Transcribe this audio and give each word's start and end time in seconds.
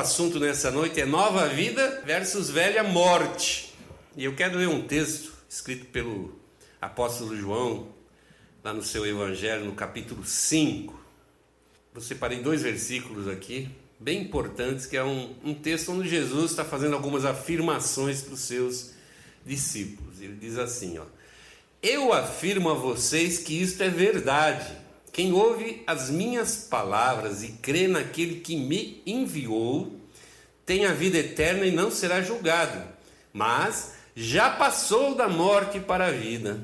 assunto 0.00 0.40
nessa 0.40 0.70
noite 0.70 0.98
é 0.98 1.04
Nova 1.04 1.46
Vida 1.46 2.02
versus 2.06 2.48
Velha 2.48 2.82
Morte. 2.82 3.74
E 4.16 4.24
eu 4.24 4.34
quero 4.34 4.56
ler 4.56 4.66
um 4.66 4.80
texto 4.80 5.34
escrito 5.46 5.84
pelo 5.86 6.40
apóstolo 6.80 7.36
João, 7.36 7.88
lá 8.64 8.72
no 8.72 8.82
seu 8.82 9.06
Evangelho, 9.06 9.66
no 9.66 9.72
capítulo 9.72 10.24
5. 10.24 10.98
Eu 11.94 12.00
separei 12.00 12.40
dois 12.40 12.62
versículos 12.62 13.28
aqui, 13.28 13.68
bem 13.98 14.22
importantes, 14.22 14.86
que 14.86 14.96
é 14.96 15.04
um, 15.04 15.34
um 15.44 15.52
texto 15.52 15.92
onde 15.92 16.08
Jesus 16.08 16.52
está 16.52 16.64
fazendo 16.64 16.94
algumas 16.94 17.26
afirmações 17.26 18.22
para 18.22 18.32
os 18.32 18.40
seus 18.40 18.92
discípulos. 19.44 20.18
Ele 20.18 20.36
diz 20.40 20.56
assim: 20.56 20.96
ó, 20.96 21.04
Eu 21.82 22.14
afirmo 22.14 22.70
a 22.70 22.74
vocês 22.74 23.38
que 23.38 23.60
isto 23.60 23.82
é 23.82 23.90
verdade. 23.90 24.66
Quem 25.12 25.32
ouve 25.32 25.82
as 25.86 26.08
minhas 26.08 26.56
palavras 26.56 27.42
e 27.42 27.48
crê 27.48 27.88
naquele 27.88 28.40
que 28.40 28.56
me 28.56 29.02
enviou, 29.04 29.92
tem 30.64 30.86
a 30.86 30.92
vida 30.92 31.18
eterna 31.18 31.66
e 31.66 31.72
não 31.72 31.90
será 31.90 32.22
julgado, 32.22 32.80
mas 33.32 33.94
já 34.14 34.50
passou 34.50 35.14
da 35.14 35.28
morte 35.28 35.80
para 35.80 36.06
a 36.06 36.10
vida. 36.12 36.60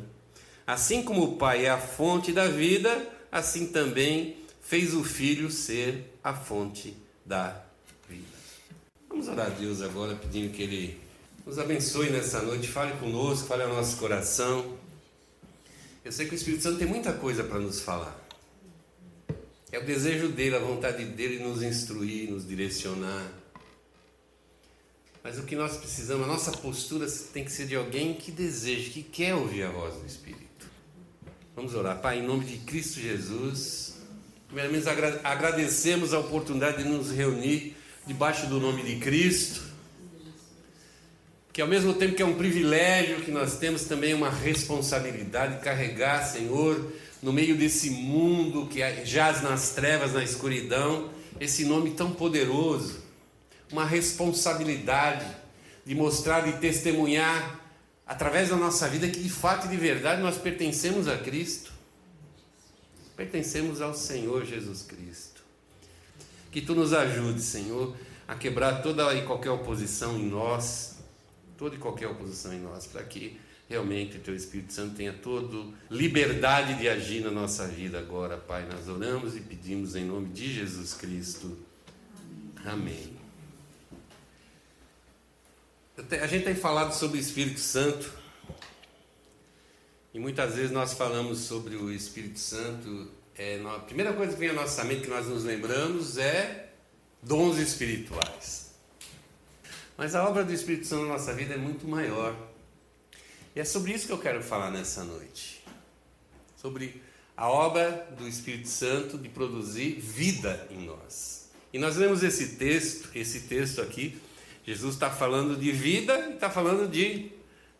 Assim 0.66 1.02
como 1.02 1.24
o 1.24 1.36
Pai 1.36 1.66
é 1.66 1.70
a 1.70 1.78
fonte 1.78 2.32
da 2.32 2.46
vida, 2.46 3.06
assim 3.30 3.66
também 3.66 4.36
fez 4.60 4.94
o 4.94 5.02
Filho 5.02 5.50
ser 5.50 6.12
a 6.22 6.32
fonte 6.32 6.96
da 7.24 7.62
vida. 8.08 8.24
Vamos 9.08 9.28
orar 9.28 9.46
a 9.46 9.50
Deus 9.50 9.82
agora, 9.82 10.14
pedindo 10.14 10.52
que 10.52 10.62
Ele 10.62 11.00
nos 11.44 11.58
abençoe 11.58 12.10
nessa 12.10 12.42
noite, 12.42 12.68
fale 12.68 12.92
conosco, 12.98 13.46
fale 13.46 13.62
ao 13.62 13.68
nosso 13.68 13.96
coração. 13.96 14.76
Eu 16.04 16.12
sei 16.12 16.26
que 16.26 16.34
o 16.34 16.36
Espírito 16.36 16.62
Santo 16.62 16.78
tem 16.78 16.86
muita 16.86 17.12
coisa 17.12 17.42
para 17.42 17.58
nos 17.58 17.80
falar. 17.80 18.25
É 19.76 19.78
o 19.78 19.84
desejo 19.84 20.28
dele, 20.28 20.56
a 20.56 20.58
vontade 20.58 21.04
dele 21.04 21.38
nos 21.38 21.62
instruir, 21.62 22.30
nos 22.30 22.48
direcionar. 22.48 23.30
Mas 25.22 25.38
o 25.38 25.42
que 25.42 25.54
nós 25.54 25.76
precisamos, 25.76 26.24
a 26.24 26.26
nossa 26.26 26.50
postura 26.50 27.06
tem 27.34 27.44
que 27.44 27.52
ser 27.52 27.66
de 27.66 27.76
alguém 27.76 28.14
que 28.14 28.32
deseja, 28.32 28.90
que 28.90 29.02
quer 29.02 29.34
ouvir 29.34 29.64
a 29.64 29.70
voz 29.70 29.96
do 29.96 30.06
Espírito. 30.06 30.66
Vamos 31.54 31.74
orar. 31.74 32.00
Pai, 32.00 32.20
em 32.20 32.22
nome 32.22 32.46
de 32.46 32.56
Cristo 32.56 33.00
Jesus, 33.00 33.96
primeiramente 34.46 34.88
agradecemos 35.22 36.14
a 36.14 36.20
oportunidade 36.20 36.82
de 36.82 36.88
nos 36.88 37.10
reunir 37.10 37.76
debaixo 38.06 38.46
do 38.46 38.58
nome 38.58 38.82
de 38.82 38.96
Cristo. 38.96 39.62
Que 41.52 41.60
ao 41.60 41.68
mesmo 41.68 41.92
tempo 41.92 42.14
que 42.14 42.22
é 42.22 42.26
um 42.26 42.38
privilégio, 42.38 43.20
que 43.20 43.30
nós 43.30 43.58
temos 43.58 43.84
também 43.84 44.14
uma 44.14 44.30
responsabilidade 44.30 45.56
de 45.56 45.60
carregar, 45.60 46.24
Senhor, 46.24 46.92
no 47.22 47.32
meio 47.32 47.56
desse 47.56 47.90
mundo 47.90 48.66
que 48.66 48.80
jaz 49.04 49.42
nas 49.42 49.70
trevas, 49.70 50.12
na 50.12 50.22
escuridão, 50.22 51.10
esse 51.40 51.64
nome 51.64 51.92
tão 51.92 52.12
poderoso, 52.12 53.02
uma 53.70 53.84
responsabilidade 53.84 55.26
de 55.84 55.94
mostrar 55.94 56.48
e 56.48 56.52
testemunhar 56.58 57.60
através 58.06 58.50
da 58.50 58.56
nossa 58.56 58.88
vida 58.88 59.08
que 59.08 59.20
de 59.20 59.30
fato 59.30 59.66
e 59.66 59.70
de 59.70 59.76
verdade 59.76 60.22
nós 60.22 60.36
pertencemos 60.38 61.08
a 61.08 61.18
Cristo. 61.18 61.72
Pertencemos 63.16 63.80
ao 63.80 63.94
Senhor 63.94 64.44
Jesus 64.44 64.82
Cristo. 64.82 65.42
Que 66.50 66.60
tu 66.60 66.74
nos 66.74 66.92
ajude, 66.92 67.40
Senhor, 67.40 67.96
a 68.28 68.34
quebrar 68.34 68.82
toda 68.82 69.14
e 69.14 69.22
qualquer 69.24 69.50
oposição 69.50 70.18
em 70.18 70.28
nós, 70.28 70.96
toda 71.56 71.74
e 71.74 71.78
qualquer 71.78 72.08
oposição 72.08 72.52
em 72.52 72.60
nós, 72.60 72.86
para 72.86 73.02
que 73.02 73.40
realmente 73.68 74.18
teu 74.18 74.34
Espírito 74.34 74.72
Santo 74.72 74.94
tenha 74.94 75.12
toda 75.12 75.72
liberdade 75.90 76.74
de 76.78 76.88
agir 76.88 77.22
na 77.22 77.30
nossa 77.30 77.66
vida 77.66 77.98
agora, 77.98 78.36
Pai. 78.36 78.66
Nós 78.70 78.88
oramos 78.88 79.36
e 79.36 79.40
pedimos 79.40 79.96
em 79.96 80.04
nome 80.04 80.28
de 80.28 80.52
Jesus 80.52 80.94
Cristo. 80.94 81.58
Amém. 82.64 83.16
A 86.20 86.26
gente 86.26 86.44
tem 86.44 86.54
falado 86.54 86.92
sobre 86.92 87.18
o 87.18 87.20
Espírito 87.20 87.60
Santo 87.60 88.12
e 90.12 90.18
muitas 90.18 90.54
vezes 90.54 90.70
nós 90.70 90.94
falamos 90.94 91.40
sobre 91.40 91.76
o 91.76 91.92
Espírito 91.92 92.38
Santo. 92.38 93.10
É, 93.36 93.60
a 93.66 93.78
primeira 93.80 94.12
coisa 94.12 94.32
que 94.32 94.38
vem 94.38 94.50
à 94.50 94.52
nossa 94.54 94.82
mente 94.84 95.02
que 95.02 95.10
nós 95.10 95.26
nos 95.26 95.44
lembramos 95.44 96.16
é 96.16 96.70
dons 97.22 97.58
espirituais. 97.58 98.74
Mas 99.96 100.14
a 100.14 100.26
obra 100.28 100.44
do 100.44 100.52
Espírito 100.52 100.86
Santo 100.86 101.02
na 101.02 101.14
nossa 101.14 101.34
vida 101.34 101.54
é 101.54 101.56
muito 101.56 101.86
maior. 101.86 102.34
E 103.56 103.60
é 103.60 103.64
sobre 103.64 103.94
isso 103.94 104.06
que 104.06 104.12
eu 104.12 104.18
quero 104.18 104.42
falar 104.42 104.70
nessa 104.70 105.02
noite. 105.02 105.64
Sobre 106.56 107.02
a 107.34 107.48
obra 107.48 108.06
do 108.18 108.28
Espírito 108.28 108.68
Santo 108.68 109.16
de 109.16 109.30
produzir 109.30 109.98
vida 109.98 110.68
em 110.70 110.84
nós. 110.84 111.48
E 111.72 111.78
nós 111.78 111.96
lemos 111.96 112.22
esse 112.22 112.56
texto, 112.56 113.08
esse 113.14 113.40
texto 113.48 113.80
aqui. 113.80 114.20
Jesus 114.62 114.92
está 114.92 115.10
falando 115.10 115.56
de 115.58 115.72
vida 115.72 116.28
e 116.28 116.34
está 116.34 116.50
falando 116.50 116.86
de, 116.86 117.32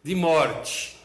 de 0.03 0.15
morte. 0.15 0.97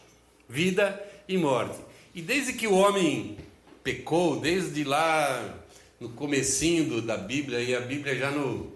Vida 0.47 1.05
e 1.27 1.37
morte. 1.37 1.77
E 2.15 2.21
desde 2.21 2.53
que 2.53 2.65
o 2.65 2.73
homem 2.73 3.37
pecou, 3.83 4.39
desde 4.39 4.85
lá 4.85 5.65
no 5.99 6.11
comecinho 6.11 7.01
da 7.01 7.17
Bíblia, 7.17 7.59
e 7.59 7.75
a 7.75 7.81
Bíblia 7.81 8.17
já 8.17 8.31
no 8.31 8.71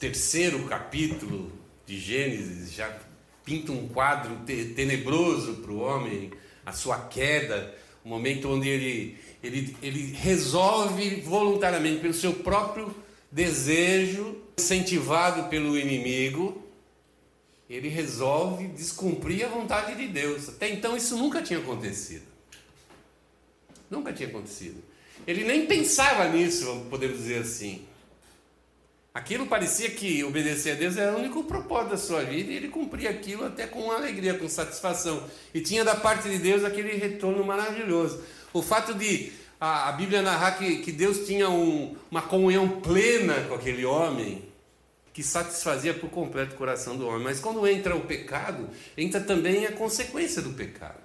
terceiro 0.00 0.64
capítulo 0.64 1.52
de 1.84 2.00
Gênesis, 2.00 2.72
já 2.72 2.98
pinta 3.44 3.72
um 3.72 3.88
quadro 3.88 4.36
tenebroso 4.46 5.54
para 5.54 5.72
o 5.72 5.80
homem, 5.80 6.30
a 6.64 6.72
sua 6.72 6.98
queda, 6.98 7.74
o 8.04 8.08
momento 8.08 8.48
onde 8.48 8.68
ele, 8.68 9.18
ele, 9.42 9.76
ele 9.82 10.12
resolve 10.12 11.20
voluntariamente, 11.20 12.00
pelo 12.00 12.14
seu 12.14 12.32
próprio 12.34 12.94
desejo, 13.30 14.36
incentivado 14.58 15.48
pelo 15.48 15.78
inimigo, 15.78 16.62
ele 17.68 17.88
resolve 17.88 18.68
descumprir 18.68 19.46
a 19.46 19.48
vontade 19.48 19.96
de 19.96 20.06
Deus. 20.06 20.48
Até 20.48 20.68
então 20.68 20.96
isso 20.96 21.16
nunca 21.16 21.40
tinha 21.40 21.58
acontecido. 21.58 22.26
Nunca 23.90 24.12
tinha 24.12 24.28
acontecido. 24.28 24.82
Ele 25.26 25.44
nem 25.44 25.66
pensava 25.66 26.28
nisso, 26.28 26.86
podemos 26.90 27.18
dizer 27.18 27.38
assim. 27.40 27.86
Aquilo 29.14 29.46
parecia 29.46 29.90
que 29.90 30.24
obedecer 30.24 30.72
a 30.72 30.74
Deus 30.74 30.96
era 30.96 31.12
o 31.12 31.18
único 31.18 31.44
propósito 31.44 31.90
da 31.90 31.96
sua 31.98 32.24
vida 32.24 32.50
e 32.50 32.56
ele 32.56 32.68
cumpria 32.68 33.10
aquilo 33.10 33.44
até 33.44 33.66
com 33.66 33.92
alegria, 33.92 34.38
com 34.38 34.48
satisfação. 34.48 35.28
E 35.52 35.60
tinha 35.60 35.84
da 35.84 35.94
parte 35.94 36.30
de 36.30 36.38
Deus 36.38 36.64
aquele 36.64 36.96
retorno 36.96 37.44
maravilhoso. 37.44 38.22
O 38.54 38.62
fato 38.62 38.94
de 38.94 39.30
a, 39.60 39.90
a 39.90 39.92
Bíblia 39.92 40.22
narrar 40.22 40.52
que, 40.52 40.78
que 40.78 40.90
Deus 40.90 41.26
tinha 41.26 41.50
um, 41.50 41.94
uma 42.10 42.22
comunhão 42.22 42.80
plena 42.80 43.44
com 43.48 43.54
aquele 43.54 43.84
homem, 43.84 44.50
que 45.12 45.22
satisfazia 45.22 45.92
por 45.92 46.08
completo 46.08 46.54
o 46.54 46.58
coração 46.58 46.96
do 46.96 47.06
homem. 47.06 47.24
Mas 47.24 47.38
quando 47.38 47.68
entra 47.68 47.94
o 47.94 48.00
pecado, 48.00 48.70
entra 48.96 49.20
também 49.20 49.66
a 49.66 49.72
consequência 49.72 50.40
do 50.40 50.54
pecado. 50.54 51.02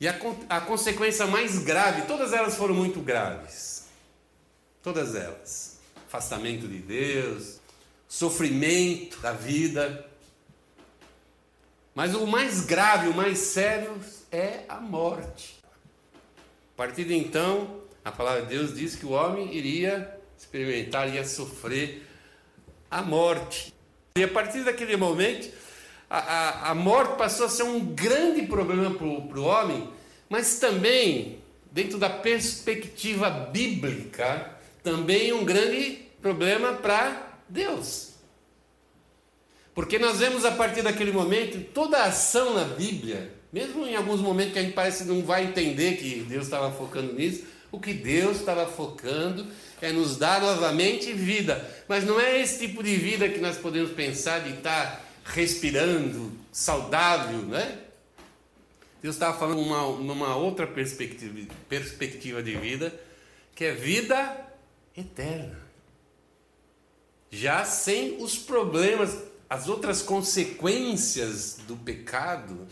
E 0.00 0.08
a, 0.08 0.18
a 0.48 0.60
consequência 0.60 1.28
mais 1.28 1.60
grave, 1.60 2.02
todas 2.08 2.32
elas 2.32 2.56
foram 2.56 2.74
muito 2.74 3.00
graves. 3.00 3.84
Todas 4.82 5.14
elas 5.14 5.69
afastamento 6.10 6.66
de 6.66 6.78
Deus, 6.78 7.60
sofrimento 8.08 9.20
da 9.20 9.32
vida. 9.32 10.04
Mas 11.94 12.16
o 12.16 12.26
mais 12.26 12.64
grave, 12.64 13.06
o 13.06 13.14
mais 13.14 13.38
sério 13.38 13.96
é 14.32 14.64
a 14.68 14.80
morte. 14.80 15.60
A 16.74 16.76
partir 16.76 17.04
de 17.04 17.14
então, 17.14 17.80
a 18.04 18.10
palavra 18.10 18.42
de 18.42 18.48
Deus 18.48 18.74
diz 18.74 18.96
que 18.96 19.06
o 19.06 19.10
homem 19.10 19.54
iria 19.54 20.18
experimentar, 20.36 21.06
iria 21.06 21.24
sofrer 21.24 22.04
a 22.90 23.02
morte. 23.02 23.72
E 24.16 24.24
a 24.24 24.28
partir 24.28 24.64
daquele 24.64 24.96
momento, 24.96 25.48
a, 26.08 26.18
a, 26.18 26.70
a 26.70 26.74
morte 26.74 27.16
passou 27.16 27.46
a 27.46 27.48
ser 27.48 27.62
um 27.62 27.78
grande 27.94 28.48
problema 28.48 28.90
para 28.92 29.06
o 29.06 29.44
homem, 29.44 29.88
mas 30.28 30.58
também, 30.58 31.38
dentro 31.70 31.98
da 31.98 32.10
perspectiva 32.10 33.30
bíblica, 33.30 34.58
também 34.82 35.32
um 35.32 35.44
grande 35.44 35.98
problema 36.20 36.74
para 36.74 37.38
Deus. 37.48 38.10
Porque 39.74 39.98
nós 39.98 40.18
vemos 40.18 40.44
a 40.44 40.50
partir 40.52 40.82
daquele 40.82 41.12
momento 41.12 41.58
toda 41.72 41.98
a 41.98 42.06
ação 42.06 42.54
na 42.54 42.64
Bíblia, 42.64 43.32
mesmo 43.52 43.86
em 43.86 43.96
alguns 43.96 44.20
momentos 44.20 44.52
que 44.52 44.58
a 44.58 44.62
gente 44.62 44.74
parece 44.74 45.04
não 45.04 45.22
vai 45.22 45.44
entender 45.44 45.96
que 45.96 46.20
Deus 46.28 46.44
estava 46.44 46.70
focando 46.72 47.14
nisso, 47.14 47.44
o 47.72 47.80
que 47.80 47.92
Deus 47.92 48.38
estava 48.38 48.66
focando 48.66 49.46
é 49.80 49.92
nos 49.92 50.16
dar 50.16 50.40
novamente 50.40 51.12
vida. 51.12 51.68
Mas 51.88 52.04
não 52.04 52.20
é 52.20 52.40
esse 52.40 52.58
tipo 52.66 52.82
de 52.82 52.96
vida 52.96 53.28
que 53.28 53.38
nós 53.38 53.56
podemos 53.56 53.92
pensar 53.92 54.40
de 54.40 54.54
estar 54.54 55.04
respirando, 55.24 56.32
saudável, 56.52 57.38
né? 57.42 57.78
Deus 59.02 59.14
estava 59.14 59.38
falando 59.38 59.62
numa, 59.62 59.82
numa 59.98 60.36
outra 60.36 60.66
perspectiva, 60.66 61.48
perspectiva 61.68 62.42
de 62.42 62.56
vida, 62.56 62.92
que 63.54 63.64
é 63.64 63.72
vida 63.72 64.49
eterna 65.00 65.70
já 67.30 67.64
sem 67.64 68.22
os 68.22 68.36
problemas, 68.36 69.16
as 69.48 69.68
outras 69.68 70.02
consequências 70.02 71.58
do 71.66 71.76
pecado. 71.76 72.66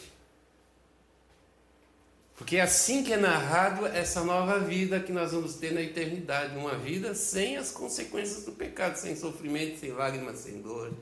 Porque 2.37 2.57
é 2.57 2.61
assim 2.61 3.03
que 3.03 3.13
é 3.13 3.17
narrado 3.17 3.87
essa 3.87 4.23
nova 4.23 4.59
vida 4.59 5.01
que 5.01 5.13
nós 5.13 5.33
vamos 5.33 5.55
ter 5.55 5.73
na 5.73 5.81
eternidade, 5.81 6.57
uma 6.57 6.77
vida 6.77 7.15
sem 7.15 7.57
as 7.57 7.71
consequências 7.71 8.45
do 8.45 8.53
pecado, 8.53 8.97
sem 8.97 9.17
sofrimento, 9.17 9.79
sem 9.79 9.93
lágrimas, 9.93 10.39
sem 10.39 10.61
dor. 10.61 10.93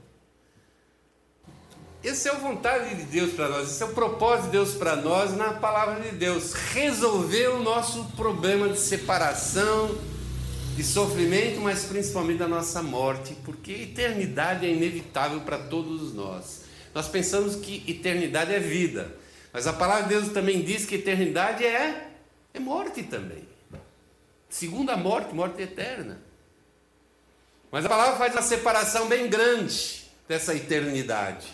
Essa 2.05 2.28
é 2.28 2.32
a 2.32 2.37
vontade 2.37 2.94
de 2.94 3.02
Deus 3.05 3.32
para 3.32 3.49
nós, 3.49 3.70
esse 3.70 3.82
é 3.82 3.87
o 3.87 3.93
propósito 3.93 4.46
de 4.46 4.52
Deus 4.52 4.75
para 4.75 4.96
nós 4.96 5.37
na 5.37 5.55
palavra 5.55 6.00
de 6.00 6.17
Deus. 6.17 6.52
Resolver 6.52 7.49
o 7.49 7.62
nosso 7.62 8.05
problema 8.17 8.69
de 8.69 8.78
separação, 8.78 9.99
de 10.76 10.84
sofrimento, 10.84 11.58
mas 11.61 11.84
principalmente 11.84 12.38
da 12.38 12.46
nossa 12.46 12.82
morte, 12.82 13.34
porque 13.46 13.73
eternidade 13.73 14.67
é 14.67 14.70
inevitável 14.70 15.40
para 15.40 15.56
todos 15.56 16.12
nós. 16.12 16.64
Nós 16.94 17.08
pensamos 17.08 17.56
que 17.56 17.82
eternidade 17.88 18.55
é 18.55 18.61
vida. 18.61 19.17
Mas 19.52 19.67
a 19.67 19.73
palavra 19.73 20.02
de 20.02 20.11
Deus 20.11 20.28
também 20.28 20.62
diz 20.62 20.84
que 20.84 20.96
eternidade 20.96 21.64
é, 21.64 22.11
é 22.52 22.61
morte 22.61 23.02
também. 23.02 23.49
Segunda 24.50 24.99
morte, 24.99 25.34
morte 25.34 25.62
eterna. 25.62 26.20
Mas 27.70 27.87
a 27.87 27.88
palavra 27.88 28.17
faz 28.17 28.34
uma 28.34 28.43
separação 28.43 29.08
bem 29.08 29.28
grande 29.28 30.05
dessa 30.28 30.55
eternidade. 30.55 31.46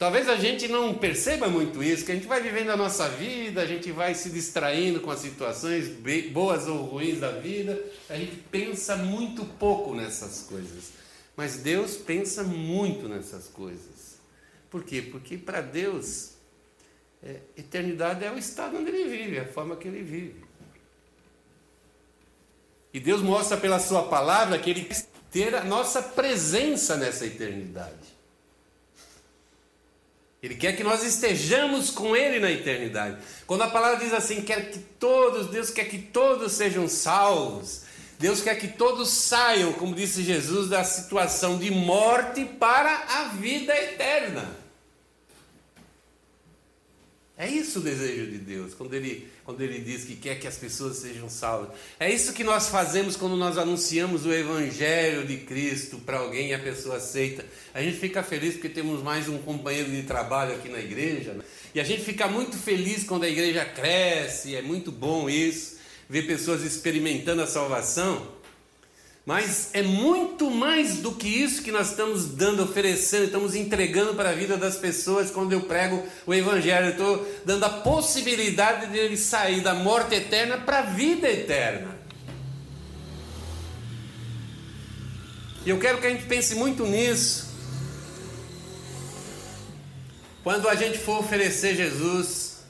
Talvez 0.00 0.30
a 0.30 0.36
gente 0.36 0.66
não 0.66 0.94
perceba 0.94 1.46
muito 1.46 1.82
isso, 1.82 2.06
que 2.06 2.12
a 2.12 2.14
gente 2.14 2.26
vai 2.26 2.40
vivendo 2.40 2.70
a 2.70 2.76
nossa 2.76 3.06
vida, 3.06 3.60
a 3.60 3.66
gente 3.66 3.92
vai 3.92 4.14
se 4.14 4.30
distraindo 4.30 4.98
com 5.00 5.10
as 5.10 5.20
situações 5.20 5.90
boas 6.32 6.66
ou 6.66 6.86
ruins 6.86 7.20
da 7.20 7.32
vida, 7.32 7.78
a 8.08 8.16
gente 8.16 8.34
pensa 8.50 8.96
muito 8.96 9.44
pouco 9.44 9.94
nessas 9.94 10.44
coisas. 10.44 10.92
Mas 11.36 11.58
Deus 11.58 11.98
pensa 11.98 12.42
muito 12.42 13.10
nessas 13.10 13.46
coisas. 13.48 14.18
Por 14.70 14.82
quê? 14.84 15.02
Porque 15.02 15.36
para 15.36 15.60
Deus 15.60 16.30
é, 17.22 17.36
eternidade 17.54 18.24
é 18.24 18.32
o 18.32 18.38
estado 18.38 18.78
onde 18.78 18.88
ele 18.88 19.06
vive, 19.06 19.38
a 19.38 19.44
forma 19.44 19.76
que 19.76 19.86
ele 19.86 20.02
vive. 20.02 20.42
E 22.90 22.98
Deus 22.98 23.20
mostra 23.20 23.58
pela 23.58 23.78
Sua 23.78 24.04
palavra 24.04 24.58
que 24.58 24.70
Ele 24.70 24.84
quer 24.84 25.04
ter 25.30 25.54
a 25.54 25.62
nossa 25.62 26.00
presença 26.02 26.96
nessa 26.96 27.26
eternidade. 27.26 28.19
Ele 30.42 30.54
quer 30.54 30.74
que 30.74 30.82
nós 30.82 31.02
estejamos 31.04 31.90
com 31.90 32.16
Ele 32.16 32.40
na 32.40 32.50
eternidade. 32.50 33.18
Quando 33.46 33.62
a 33.62 33.68
palavra 33.68 34.02
diz 34.02 34.12
assim, 34.12 34.40
quer 34.40 34.70
que 34.70 34.78
todos, 34.78 35.48
Deus 35.48 35.70
quer 35.70 35.84
que 35.84 35.98
todos 35.98 36.52
sejam 36.52 36.88
salvos. 36.88 37.82
Deus 38.18 38.42
quer 38.42 38.54
que 38.56 38.68
todos 38.68 39.08
saiam, 39.10 39.72
como 39.72 39.94
disse 39.94 40.22
Jesus, 40.22 40.68
da 40.68 40.84
situação 40.84 41.58
de 41.58 41.70
morte 41.70 42.44
para 42.44 42.90
a 42.90 43.24
vida 43.28 43.74
eterna. 43.74 44.59
É 47.40 47.48
isso 47.48 47.78
o 47.78 47.82
desejo 47.82 48.26
de 48.26 48.36
Deus, 48.36 48.74
quando 48.74 48.92
ele, 48.92 49.26
quando 49.46 49.62
ele 49.62 49.80
diz 49.80 50.04
que 50.04 50.14
quer 50.14 50.38
que 50.38 50.46
as 50.46 50.58
pessoas 50.58 50.98
sejam 50.98 51.26
salvas. 51.30 51.70
É 51.98 52.12
isso 52.12 52.34
que 52.34 52.44
nós 52.44 52.68
fazemos 52.68 53.16
quando 53.16 53.34
nós 53.34 53.56
anunciamos 53.56 54.26
o 54.26 54.30
Evangelho 54.30 55.26
de 55.26 55.38
Cristo 55.38 55.96
para 55.96 56.18
alguém 56.18 56.50
e 56.50 56.52
a 56.54 56.58
pessoa 56.58 56.96
aceita. 56.96 57.42
A 57.72 57.80
gente 57.80 57.96
fica 57.96 58.22
feliz 58.22 58.52
porque 58.52 58.68
temos 58.68 59.02
mais 59.02 59.26
um 59.26 59.38
companheiro 59.38 59.90
de 59.90 60.02
trabalho 60.02 60.54
aqui 60.54 60.68
na 60.68 60.80
igreja. 60.80 61.32
Né? 61.32 61.42
E 61.74 61.80
a 61.80 61.84
gente 61.84 62.02
fica 62.02 62.28
muito 62.28 62.58
feliz 62.58 63.04
quando 63.04 63.24
a 63.24 63.28
igreja 63.30 63.64
cresce, 63.64 64.54
é 64.54 64.60
muito 64.60 64.92
bom 64.92 65.30
isso, 65.30 65.78
ver 66.10 66.26
pessoas 66.26 66.60
experimentando 66.60 67.40
a 67.40 67.46
salvação. 67.46 68.38
Mas 69.24 69.70
é 69.74 69.82
muito 69.82 70.50
mais 70.50 70.96
do 70.96 71.12
que 71.12 71.28
isso 71.28 71.62
que 71.62 71.70
nós 71.70 71.90
estamos 71.90 72.26
dando, 72.26 72.62
oferecendo, 72.62 73.24
estamos 73.24 73.54
entregando 73.54 74.14
para 74.14 74.30
a 74.30 74.34
vida 74.34 74.56
das 74.56 74.76
pessoas 74.76 75.30
quando 75.30 75.52
eu 75.52 75.62
prego 75.62 76.02
o 76.26 76.34
Evangelho. 76.34 76.86
Eu 76.86 76.90
estou 76.92 77.28
dando 77.44 77.64
a 77.64 77.68
possibilidade 77.68 78.90
de 78.90 78.98
ele 78.98 79.16
sair 79.16 79.60
da 79.60 79.74
morte 79.74 80.14
eterna 80.14 80.58
para 80.58 80.78
a 80.78 80.82
vida 80.82 81.28
eterna. 81.28 81.98
E 85.64 85.70
eu 85.70 85.78
quero 85.78 85.98
que 85.98 86.06
a 86.06 86.10
gente 86.10 86.24
pense 86.24 86.54
muito 86.54 86.86
nisso. 86.86 87.50
Quando 90.42 90.66
a 90.66 90.74
gente 90.74 90.96
for 90.96 91.20
oferecer 91.20 91.76
Jesus 91.76 92.62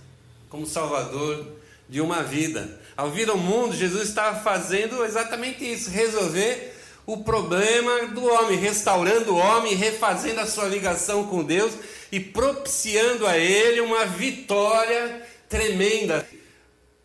como 0.49 0.67
Salvador 0.67 1.47
de 1.88 2.00
uma 2.00 2.23
vida. 2.23 2.80
Ao 3.00 3.11
vir 3.11 3.31
ao 3.31 3.38
mundo, 3.38 3.75
Jesus 3.75 4.11
estava 4.11 4.41
fazendo 4.41 5.02
exatamente 5.06 5.64
isso: 5.64 5.88
resolver 5.88 6.75
o 7.06 7.25
problema 7.25 8.08
do 8.08 8.23
homem, 8.26 8.58
restaurando 8.58 9.32
o 9.32 9.38
homem, 9.38 9.75
refazendo 9.75 10.38
a 10.41 10.47
sua 10.47 10.67
ligação 10.67 11.26
com 11.26 11.43
Deus 11.43 11.73
e 12.12 12.20
propiciando 12.20 13.26
a 13.26 13.38
ele 13.38 13.81
uma 13.81 14.05
vitória 14.05 15.26
tremenda, 15.49 16.29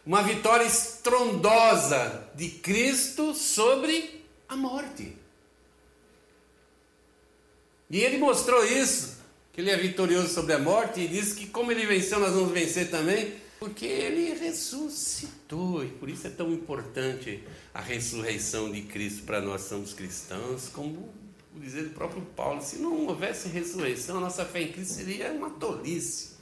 uma 0.06 0.22
vitória 0.22 0.66
estrondosa 0.66 2.28
de 2.36 2.50
Cristo 2.50 3.34
sobre 3.34 4.22
a 4.50 4.56
morte. 4.58 5.16
E 7.90 8.02
ele 8.02 8.18
mostrou 8.18 8.66
isso, 8.66 9.20
que 9.54 9.62
ele 9.62 9.72
é 9.72 9.78
vitorioso 9.78 10.28
sobre 10.28 10.52
a 10.52 10.60
morte, 10.60 11.00
e 11.00 11.08
disse 11.08 11.36
que 11.36 11.48
como 11.48 11.72
ele 11.72 11.86
venceu, 11.86 12.20
nós 12.20 12.34
vamos 12.34 12.52
vencer 12.52 12.92
também. 12.92 13.45
Porque 13.66 13.88
ele 13.88 14.32
ressuscitou 14.36 15.84
e 15.84 15.88
por 15.88 16.08
isso 16.08 16.28
é 16.28 16.30
tão 16.30 16.54
importante 16.54 17.42
a 17.74 17.82
ressurreição 17.82 18.72
de 18.72 18.84
Cristo 18.84 19.24
para 19.24 19.42
nós 19.42 19.62
somos 19.62 19.92
cristãos, 19.92 20.70
como 20.72 21.10
dizer 21.56 21.88
o 21.88 21.90
próprio 21.90 22.22
Paulo, 22.22 22.62
se 22.62 22.76
não 22.76 23.08
houvesse 23.08 23.48
ressurreição, 23.48 24.18
a 24.18 24.22
nossa 24.22 24.46
fé 24.46 24.62
em 24.62 24.72
Cristo 24.72 24.94
seria 24.94 25.32
uma 25.32 25.50
tolice. 25.50 26.36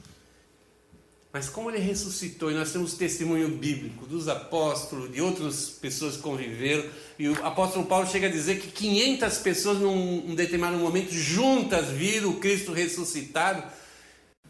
Mas 1.32 1.48
como 1.48 1.70
ele 1.70 1.78
ressuscitou, 1.78 2.50
e 2.50 2.54
nós 2.54 2.72
temos 2.72 2.92
testemunho 2.92 3.48
bíblico 3.48 4.04
dos 4.04 4.28
apóstolos, 4.28 5.10
de 5.10 5.22
outras 5.22 5.70
pessoas 5.70 6.16
que 6.16 6.22
conviveram, 6.22 6.84
e 7.18 7.26
o 7.30 7.42
apóstolo 7.42 7.86
Paulo 7.86 8.06
chega 8.06 8.26
a 8.26 8.30
dizer 8.30 8.60
que 8.60 8.70
500 8.70 9.38
pessoas 9.38 9.78
num 9.78 10.34
determinado 10.34 10.76
momento 10.76 11.10
juntas 11.10 11.88
viram 11.88 12.32
o 12.32 12.38
Cristo 12.38 12.70
ressuscitado, 12.70 13.62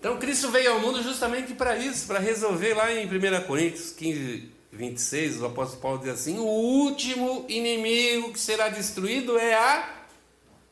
então 0.05 0.19
Cristo 0.19 0.51
veio 0.51 0.73
ao 0.73 0.81
mundo 0.81 1.03
justamente 1.03 1.55
para 1.55 1.79
isso, 1.79 2.07
para 2.07 2.19
resolver 2.19 2.75
lá 2.75 2.93
em 2.93 3.07
1 3.07 3.47
Coríntios 3.47 3.91
15, 3.91 4.51
26, 4.71 5.41
o 5.41 5.47
apóstolo 5.47 5.81
Paulo 5.81 5.99
diz 6.01 6.11
assim: 6.11 6.37
o 6.37 6.45
último 6.45 7.47
inimigo 7.49 8.31
que 8.31 8.39
será 8.39 8.69
destruído 8.69 9.39
é 9.39 9.55
a 9.55 10.05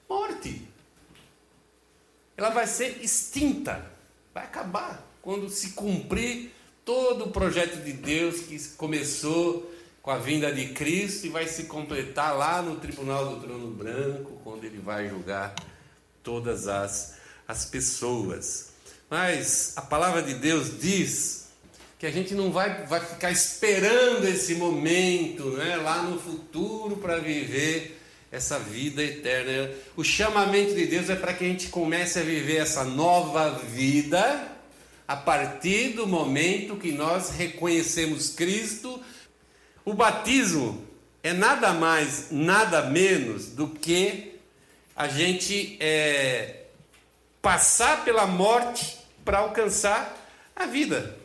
morte. 0.06 0.68
Ela 2.36 2.50
vai 2.50 2.66
ser 2.66 2.98
extinta, 3.02 3.90
vai 4.34 4.44
acabar 4.44 5.02
quando 5.22 5.48
se 5.48 5.70
cumprir 5.70 6.52
todo 6.84 7.24
o 7.24 7.30
projeto 7.30 7.82
de 7.82 7.94
Deus 7.94 8.40
que 8.40 8.58
começou 8.76 9.72
com 10.02 10.10
a 10.10 10.18
vinda 10.18 10.52
de 10.52 10.74
Cristo 10.74 11.24
e 11.24 11.30
vai 11.30 11.48
se 11.48 11.64
completar 11.64 12.36
lá 12.36 12.60
no 12.60 12.76
tribunal 12.76 13.30
do 13.30 13.40
trono 13.40 13.68
branco, 13.68 14.38
quando 14.44 14.64
ele 14.64 14.78
vai 14.78 15.08
julgar 15.08 15.54
todas 16.22 16.68
as, 16.68 17.16
as 17.48 17.64
pessoas. 17.64 18.71
Mas 19.12 19.74
a 19.76 19.82
palavra 19.82 20.22
de 20.22 20.32
Deus 20.32 20.80
diz 20.80 21.48
que 21.98 22.06
a 22.06 22.10
gente 22.10 22.34
não 22.34 22.50
vai, 22.50 22.86
vai 22.86 22.98
ficar 22.98 23.30
esperando 23.30 24.26
esse 24.26 24.54
momento 24.54 25.50
né, 25.50 25.76
lá 25.76 26.02
no 26.02 26.18
futuro 26.18 26.96
para 26.96 27.18
viver 27.18 28.00
essa 28.30 28.58
vida 28.58 29.02
eterna. 29.02 29.70
O 29.98 30.02
chamamento 30.02 30.74
de 30.74 30.86
Deus 30.86 31.10
é 31.10 31.14
para 31.14 31.34
que 31.34 31.44
a 31.44 31.46
gente 31.46 31.68
comece 31.68 32.20
a 32.20 32.22
viver 32.22 32.56
essa 32.56 32.84
nova 32.84 33.50
vida 33.50 34.48
a 35.06 35.14
partir 35.14 35.90
do 35.90 36.06
momento 36.06 36.76
que 36.76 36.90
nós 36.90 37.32
reconhecemos 37.36 38.30
Cristo. 38.30 38.98
O 39.84 39.92
batismo 39.92 40.86
é 41.22 41.34
nada 41.34 41.74
mais, 41.74 42.28
nada 42.30 42.86
menos 42.86 43.48
do 43.48 43.68
que 43.68 44.40
a 44.96 45.06
gente 45.06 45.76
é, 45.80 46.62
passar 47.42 48.06
pela 48.06 48.26
morte 48.26 49.01
para 49.24 49.38
alcançar 49.38 50.16
a 50.54 50.66
vida. 50.66 51.16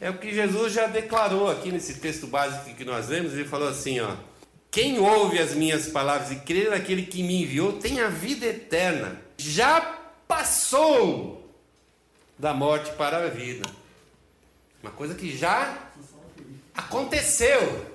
É 0.00 0.10
o 0.10 0.18
que 0.18 0.32
Jesus 0.32 0.72
já 0.72 0.86
declarou 0.86 1.50
aqui 1.50 1.72
nesse 1.72 1.94
texto 1.94 2.26
básico 2.26 2.74
que 2.74 2.84
nós 2.84 3.08
lemos. 3.08 3.32
Ele 3.32 3.44
falou 3.44 3.68
assim: 3.68 3.98
ó, 4.00 4.14
quem 4.70 4.98
ouve 4.98 5.38
as 5.38 5.54
minhas 5.54 5.88
palavras 5.88 6.30
e 6.30 6.36
crê 6.36 6.68
naquele 6.68 7.02
que 7.02 7.22
me 7.22 7.42
enviou 7.42 7.74
tem 7.74 8.00
a 8.00 8.08
vida 8.08 8.46
eterna. 8.46 9.20
Já 9.36 9.80
passou 10.28 11.52
da 12.38 12.54
morte 12.54 12.92
para 12.92 13.24
a 13.24 13.28
vida. 13.28 13.68
Uma 14.82 14.92
coisa 14.92 15.14
que 15.14 15.36
já 15.36 15.76
aconteceu. 16.74 17.86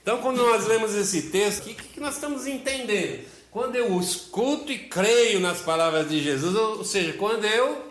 Então, 0.00 0.22
quando 0.22 0.38
nós 0.38 0.66
lemos 0.66 0.94
esse 0.94 1.22
texto, 1.30 1.60
o 1.60 1.62
que, 1.64 1.74
que 1.74 2.00
nós 2.00 2.14
estamos 2.14 2.46
entendendo? 2.46 3.24
Quando 3.50 3.74
eu 3.74 3.98
escuto 3.98 4.70
e 4.70 4.78
creio 4.78 5.40
nas 5.40 5.60
palavras 5.60 6.08
de 6.08 6.22
Jesus, 6.22 6.54
ou 6.54 6.84
seja, 6.84 7.14
quando 7.14 7.44
eu 7.44 7.87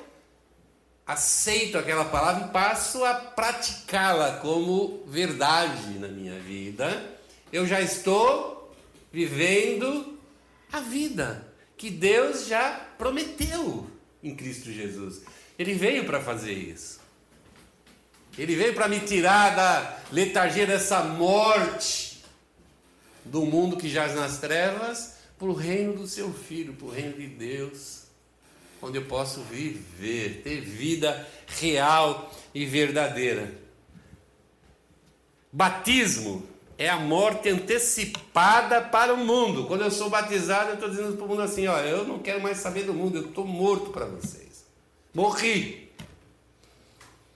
aceito 1.08 1.78
aquela 1.78 2.04
palavra 2.04 2.48
e 2.48 2.52
passo 2.52 3.06
a 3.06 3.14
praticá-la 3.14 4.40
como 4.40 5.06
verdade 5.08 5.98
na 5.98 6.10
minha 6.10 6.38
vida, 6.38 7.18
eu 7.52 7.66
já 7.66 7.80
estou 7.80 8.76
vivendo 9.12 10.20
a 10.72 10.82
vida 10.82 11.48
que 11.78 11.90
Deus 11.90 12.48
já 12.48 12.72
prometeu 12.98 13.90
em 14.22 14.36
Cristo 14.36 14.70
Jesus. 14.70 15.22
Ele 15.58 15.74
veio 15.74 16.06
para 16.06 16.20
fazer 16.20 16.52
isso. 16.52 17.00
Ele 18.38 18.56
veio 18.56 18.74
para 18.74 18.90
me 18.90 19.00
tirar 19.00 19.56
da 19.56 19.98
letargia 20.12 20.68
dessa 20.68 21.04
morte 21.04 22.24
do 23.24 23.46
mundo 23.46 23.78
que 23.78 23.90
jaz 23.90 24.14
nas 24.14 24.40
trevas 24.40 25.16
para 25.40 25.48
o 25.48 25.54
reino 25.54 25.94
do 25.94 26.08
seu 26.08 26.34
filho, 26.34 26.74
para 26.74 26.88
o 26.88 26.92
reino 26.92 27.14
de 27.14 27.28
Deus, 27.28 28.07
onde 28.82 28.98
eu 28.98 29.06
posso 29.06 29.42
viver, 29.42 30.42
ter 30.44 30.62
vida 30.62 31.28
real 31.48 32.32
e 32.54 32.66
verdadeira. 32.66 33.54
Batismo 35.52 36.48
é 36.78 36.90
a 36.90 36.98
morte 36.98 37.50
antecipada 37.50 38.82
para 38.82 39.14
o 39.14 39.18
mundo. 39.18 39.66
Quando 39.66 39.82
eu 39.82 39.92
sou 39.92 40.10
batizado, 40.10 40.70
eu 40.70 40.74
estou 40.76 40.90
dizendo 40.90 41.16
para 41.16 41.26
o 41.26 41.28
mundo 41.28 41.42
assim: 41.42 41.68
ó, 41.68 41.80
eu 41.80 42.06
não 42.06 42.20
quero 42.20 42.42
mais 42.42 42.58
saber 42.58 42.84
do 42.84 42.94
mundo, 42.94 43.18
eu 43.18 43.26
estou 43.28 43.46
morto 43.46 43.90
para 43.90 44.06
vocês. 44.06 44.66
Morri. 45.14 45.88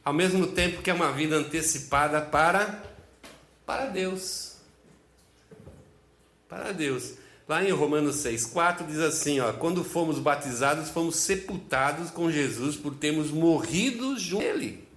Ao 0.04 0.14
mesmo 0.14 0.48
tempo 0.48 0.82
que 0.82 0.90
é 0.90 0.94
uma 0.94 1.12
vida 1.12 1.36
antecipada 1.36 2.22
para 2.22 2.84
para 3.66 3.86
Deus. 3.86 4.58
Para 6.50 6.72
Deus. 6.72 7.14
Lá 7.52 7.62
em 7.62 7.72
Romanos 7.72 8.16
6,4 8.24 8.88
diz 8.88 9.00
assim: 9.00 9.42
ó, 9.42 9.52
quando 9.52 9.84
fomos 9.84 10.20
batizados, 10.20 10.88
fomos 10.88 11.18
sepultados 11.18 12.10
com 12.10 12.32
Jesus 12.32 12.78
por 12.78 12.96
termos 12.96 13.30
morrido 13.30 14.18
junto 14.18 14.42
a 14.42 14.48
Ele. 14.48 14.88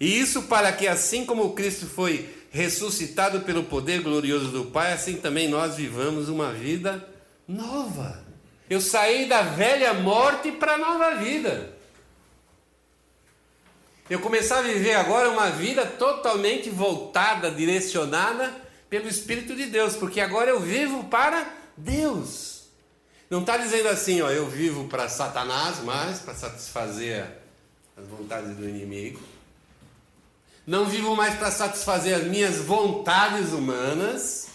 E 0.00 0.18
isso 0.18 0.44
para 0.44 0.72
que, 0.72 0.88
assim 0.88 1.26
como 1.26 1.52
Cristo 1.52 1.84
foi 1.84 2.34
ressuscitado 2.50 3.42
pelo 3.42 3.64
poder 3.64 4.00
glorioso 4.00 4.46
do 4.46 4.64
Pai, 4.70 4.94
assim 4.94 5.16
também 5.16 5.50
nós 5.50 5.76
vivamos 5.76 6.30
uma 6.30 6.50
vida 6.50 7.06
nova. 7.46 8.24
Eu 8.70 8.80
saí 8.80 9.26
da 9.26 9.42
velha 9.42 9.92
morte 9.92 10.50
para 10.50 10.76
a 10.76 10.78
nova 10.78 11.16
vida. 11.16 11.76
Eu 14.08 14.20
começar 14.20 14.60
a 14.60 14.62
viver 14.62 14.94
agora 14.94 15.28
uma 15.28 15.50
vida 15.50 15.84
totalmente 15.84 16.70
voltada, 16.70 17.50
direcionada 17.50 18.64
pelo 18.88 19.08
Espírito 19.08 19.54
de 19.54 19.66
Deus, 19.66 19.96
porque 19.96 20.20
agora 20.20 20.50
eu 20.50 20.60
vivo 20.60 21.04
para 21.04 21.46
Deus. 21.76 22.64
Não 23.28 23.40
está 23.40 23.56
dizendo 23.56 23.88
assim, 23.88 24.22
ó, 24.22 24.30
eu 24.30 24.48
vivo 24.48 24.86
para 24.88 25.08
Satanás, 25.08 25.80
mas 25.82 26.20
para 26.20 26.34
satisfazer 26.34 27.26
as 27.96 28.06
vontades 28.06 28.56
do 28.56 28.68
inimigo. 28.68 29.20
Não 30.66 30.86
vivo 30.86 31.14
mais 31.16 31.34
para 31.36 31.50
satisfazer 31.50 32.14
as 32.14 32.24
minhas 32.24 32.56
vontades 32.56 33.52
humanas, 33.52 34.48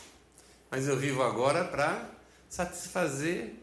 mas 0.69 0.88
eu 0.88 0.97
vivo 0.97 1.23
agora 1.23 1.65
para 1.65 2.09
satisfazer 2.50 3.55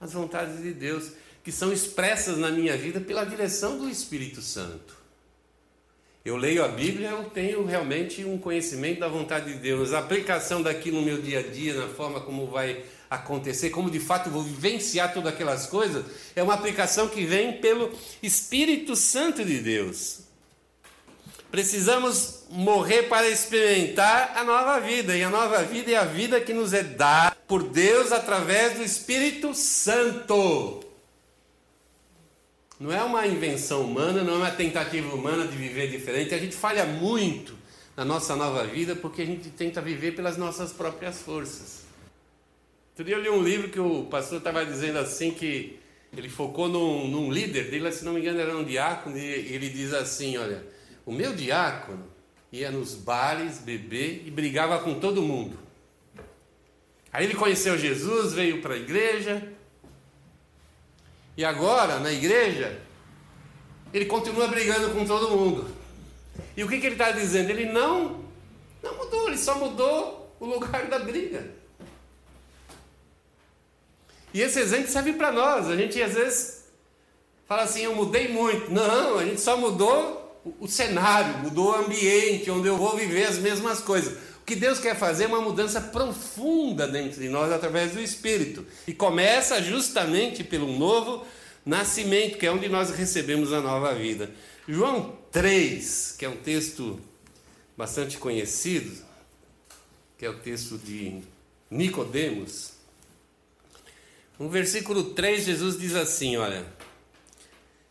as 0.00 0.12
vontades 0.12 0.62
de 0.62 0.72
Deus, 0.72 1.12
que 1.44 1.52
são 1.52 1.72
expressas 1.72 2.36
na 2.36 2.50
minha 2.50 2.76
vida 2.76 3.00
pela 3.00 3.24
direção 3.24 3.78
do 3.78 3.88
Espírito 3.88 4.40
Santo. 4.40 4.95
Eu 6.26 6.36
leio 6.36 6.64
a 6.64 6.66
Bíblia, 6.66 7.10
eu 7.10 7.22
tenho 7.30 7.64
realmente 7.64 8.24
um 8.24 8.36
conhecimento 8.36 8.98
da 8.98 9.06
vontade 9.06 9.52
de 9.52 9.60
Deus, 9.60 9.92
a 9.92 10.00
aplicação 10.00 10.60
daquilo 10.60 10.98
no 10.98 11.06
meu 11.06 11.22
dia 11.22 11.38
a 11.38 11.42
dia, 11.42 11.72
na 11.72 11.86
forma 11.86 12.20
como 12.20 12.48
vai 12.48 12.82
acontecer, 13.08 13.70
como 13.70 13.88
de 13.88 14.00
fato 14.00 14.28
vou 14.28 14.42
vivenciar 14.42 15.14
todas 15.14 15.32
aquelas 15.32 15.66
coisas, 15.66 16.04
é 16.34 16.42
uma 16.42 16.54
aplicação 16.54 17.06
que 17.06 17.24
vem 17.24 17.52
pelo 17.60 17.92
Espírito 18.20 18.96
Santo 18.96 19.44
de 19.44 19.60
Deus. 19.60 20.22
Precisamos 21.48 22.42
morrer 22.50 23.04
para 23.04 23.28
experimentar 23.28 24.32
a 24.34 24.42
nova 24.42 24.80
vida, 24.80 25.16
e 25.16 25.22
a 25.22 25.30
nova 25.30 25.62
vida 25.62 25.92
é 25.92 25.96
a 25.96 26.04
vida 26.04 26.40
que 26.40 26.52
nos 26.52 26.72
é 26.72 26.82
dada 26.82 27.36
por 27.46 27.62
Deus 27.62 28.10
através 28.10 28.76
do 28.76 28.82
Espírito 28.82 29.54
Santo. 29.54 30.85
Não 32.78 32.92
é 32.92 33.02
uma 33.02 33.26
invenção 33.26 33.82
humana, 33.82 34.22
não 34.22 34.34
é 34.34 34.36
uma 34.36 34.50
tentativa 34.50 35.14
humana 35.14 35.46
de 35.46 35.56
viver 35.56 35.90
diferente. 35.90 36.34
A 36.34 36.38
gente 36.38 36.54
falha 36.54 36.84
muito 36.84 37.54
na 37.96 38.04
nossa 38.04 38.36
nova 38.36 38.64
vida 38.64 38.94
porque 38.94 39.22
a 39.22 39.26
gente 39.26 39.48
tenta 39.50 39.80
viver 39.80 40.14
pelas 40.14 40.36
nossas 40.36 40.72
próprias 40.72 41.20
forças. 41.22 41.84
Outro 42.90 43.04
dia 43.04 43.16
eu 43.16 43.22
li 43.22 43.30
um 43.30 43.42
livro 43.42 43.70
que 43.70 43.80
o 43.80 44.04
pastor 44.04 44.38
estava 44.38 44.64
dizendo 44.64 44.98
assim 44.98 45.30
que 45.30 45.78
ele 46.16 46.28
focou 46.28 46.68
num, 46.68 47.08
num 47.08 47.30
líder 47.30 47.70
dele, 47.70 47.90
se 47.92 48.04
não 48.04 48.12
me 48.12 48.20
engano 48.20 48.40
era 48.40 48.56
um 48.56 48.64
diácono, 48.64 49.18
e 49.18 49.22
ele 49.22 49.68
diz 49.68 49.92
assim, 49.92 50.36
olha, 50.36 50.62
o 51.04 51.12
meu 51.12 51.34
diácono 51.34 52.04
ia 52.52 52.70
nos 52.70 52.94
bares 52.94 53.58
beber 53.58 54.22
e 54.26 54.30
brigava 54.30 54.78
com 54.78 54.98
todo 54.98 55.22
mundo. 55.22 55.58
Aí 57.12 57.24
ele 57.24 57.34
conheceu 57.34 57.78
Jesus, 57.78 58.34
veio 58.34 58.60
para 58.60 58.74
a 58.74 58.76
igreja. 58.76 59.42
E 61.36 61.44
agora, 61.44 61.98
na 61.98 62.10
igreja, 62.10 62.80
ele 63.92 64.06
continua 64.06 64.48
brigando 64.48 64.90
com 64.90 65.04
todo 65.04 65.30
mundo. 65.30 65.68
E 66.56 66.64
o 66.64 66.68
que, 66.68 66.78
que 66.78 66.86
ele 66.86 66.94
está 66.94 67.10
dizendo? 67.10 67.50
Ele 67.50 67.66
não, 67.66 68.24
não 68.82 68.96
mudou, 68.96 69.28
ele 69.28 69.38
só 69.38 69.58
mudou 69.58 70.34
o 70.40 70.46
lugar 70.46 70.86
da 70.86 70.98
briga. 70.98 71.50
E 74.32 74.40
esse 74.40 74.60
exemplo 74.60 74.88
serve 74.88 75.12
para 75.14 75.32
nós. 75.32 75.68
A 75.68 75.76
gente 75.76 76.00
às 76.02 76.14
vezes 76.14 76.64
fala 77.46 77.62
assim: 77.62 77.82
eu 77.82 77.94
mudei 77.94 78.28
muito. 78.28 78.70
Não, 78.70 79.18
a 79.18 79.24
gente 79.24 79.40
só 79.40 79.56
mudou 79.56 80.25
o 80.60 80.68
cenário, 80.68 81.38
mudou 81.38 81.70
o 81.70 81.74
ambiente 81.74 82.50
onde 82.50 82.68
eu 82.68 82.76
vou 82.76 82.96
viver 82.96 83.26
as 83.26 83.38
mesmas 83.38 83.80
coisas. 83.80 84.14
O 84.40 84.44
que 84.46 84.54
Deus 84.54 84.78
quer 84.78 84.96
fazer 84.96 85.24
é 85.24 85.26
uma 85.26 85.40
mudança 85.40 85.80
profunda 85.80 86.86
dentro 86.86 87.20
de 87.20 87.28
nós 87.28 87.50
através 87.50 87.92
do 87.92 88.00
Espírito. 88.00 88.64
E 88.86 88.94
começa 88.94 89.60
justamente 89.60 90.44
pelo 90.44 90.78
novo 90.78 91.26
nascimento, 91.64 92.38
que 92.38 92.46
é 92.46 92.52
onde 92.52 92.68
nós 92.68 92.90
recebemos 92.90 93.52
a 93.52 93.60
nova 93.60 93.92
vida. 93.94 94.30
João 94.68 95.16
3, 95.32 96.14
que 96.18 96.24
é 96.24 96.28
um 96.28 96.36
texto 96.36 97.00
bastante 97.76 98.18
conhecido, 98.18 99.04
que 100.16 100.24
é 100.24 100.30
o 100.30 100.38
texto 100.38 100.78
de 100.78 101.22
Nicodemos. 101.70 102.70
No 104.38 104.48
versículo 104.48 105.14
3, 105.14 105.44
Jesus 105.44 105.78
diz 105.78 105.94
assim, 105.94 106.36
olha: 106.36 106.64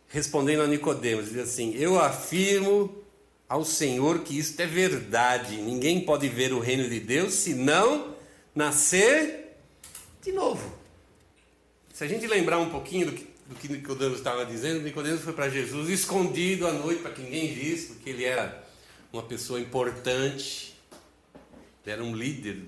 respondendo 0.08 0.62
a 0.62 0.66
Nicodemos, 0.66 1.30
diz 1.30 1.38
assim: 1.38 1.74
Eu 1.76 1.98
afirmo 1.98 2.94
ao 3.48 3.64
Senhor 3.64 4.20
que 4.20 4.38
isto 4.38 4.58
é 4.60 4.66
verdade. 4.66 5.56
Ninguém 5.56 6.00
pode 6.00 6.28
ver 6.28 6.52
o 6.52 6.58
reino 6.58 6.88
de 6.88 7.00
Deus 7.00 7.34
se 7.34 7.54
não 7.54 8.14
nascer 8.54 9.56
de 10.22 10.32
novo. 10.32 10.74
Se 11.92 12.04
a 12.04 12.08
gente 12.08 12.26
lembrar 12.26 12.58
um 12.58 12.70
pouquinho 12.70 13.06
do 13.06 13.12
que, 13.12 13.26
do 13.46 13.54
que 13.54 13.68
Nicodemos 13.68 14.18
estava 14.18 14.44
dizendo, 14.44 14.82
Nicodemos 14.82 15.22
foi 15.22 15.32
para 15.32 15.48
Jesus 15.48 15.88
escondido 15.88 16.66
à 16.66 16.72
noite 16.72 17.00
para 17.00 17.12
que 17.12 17.22
ninguém 17.22 17.54
visse, 17.54 17.94
porque 17.94 18.10
ele 18.10 18.24
era 18.24 18.64
uma 19.12 19.22
pessoa 19.22 19.60
importante, 19.60 20.76
ele 21.84 21.92
era 21.92 22.04
um 22.04 22.14
líder. 22.14 22.64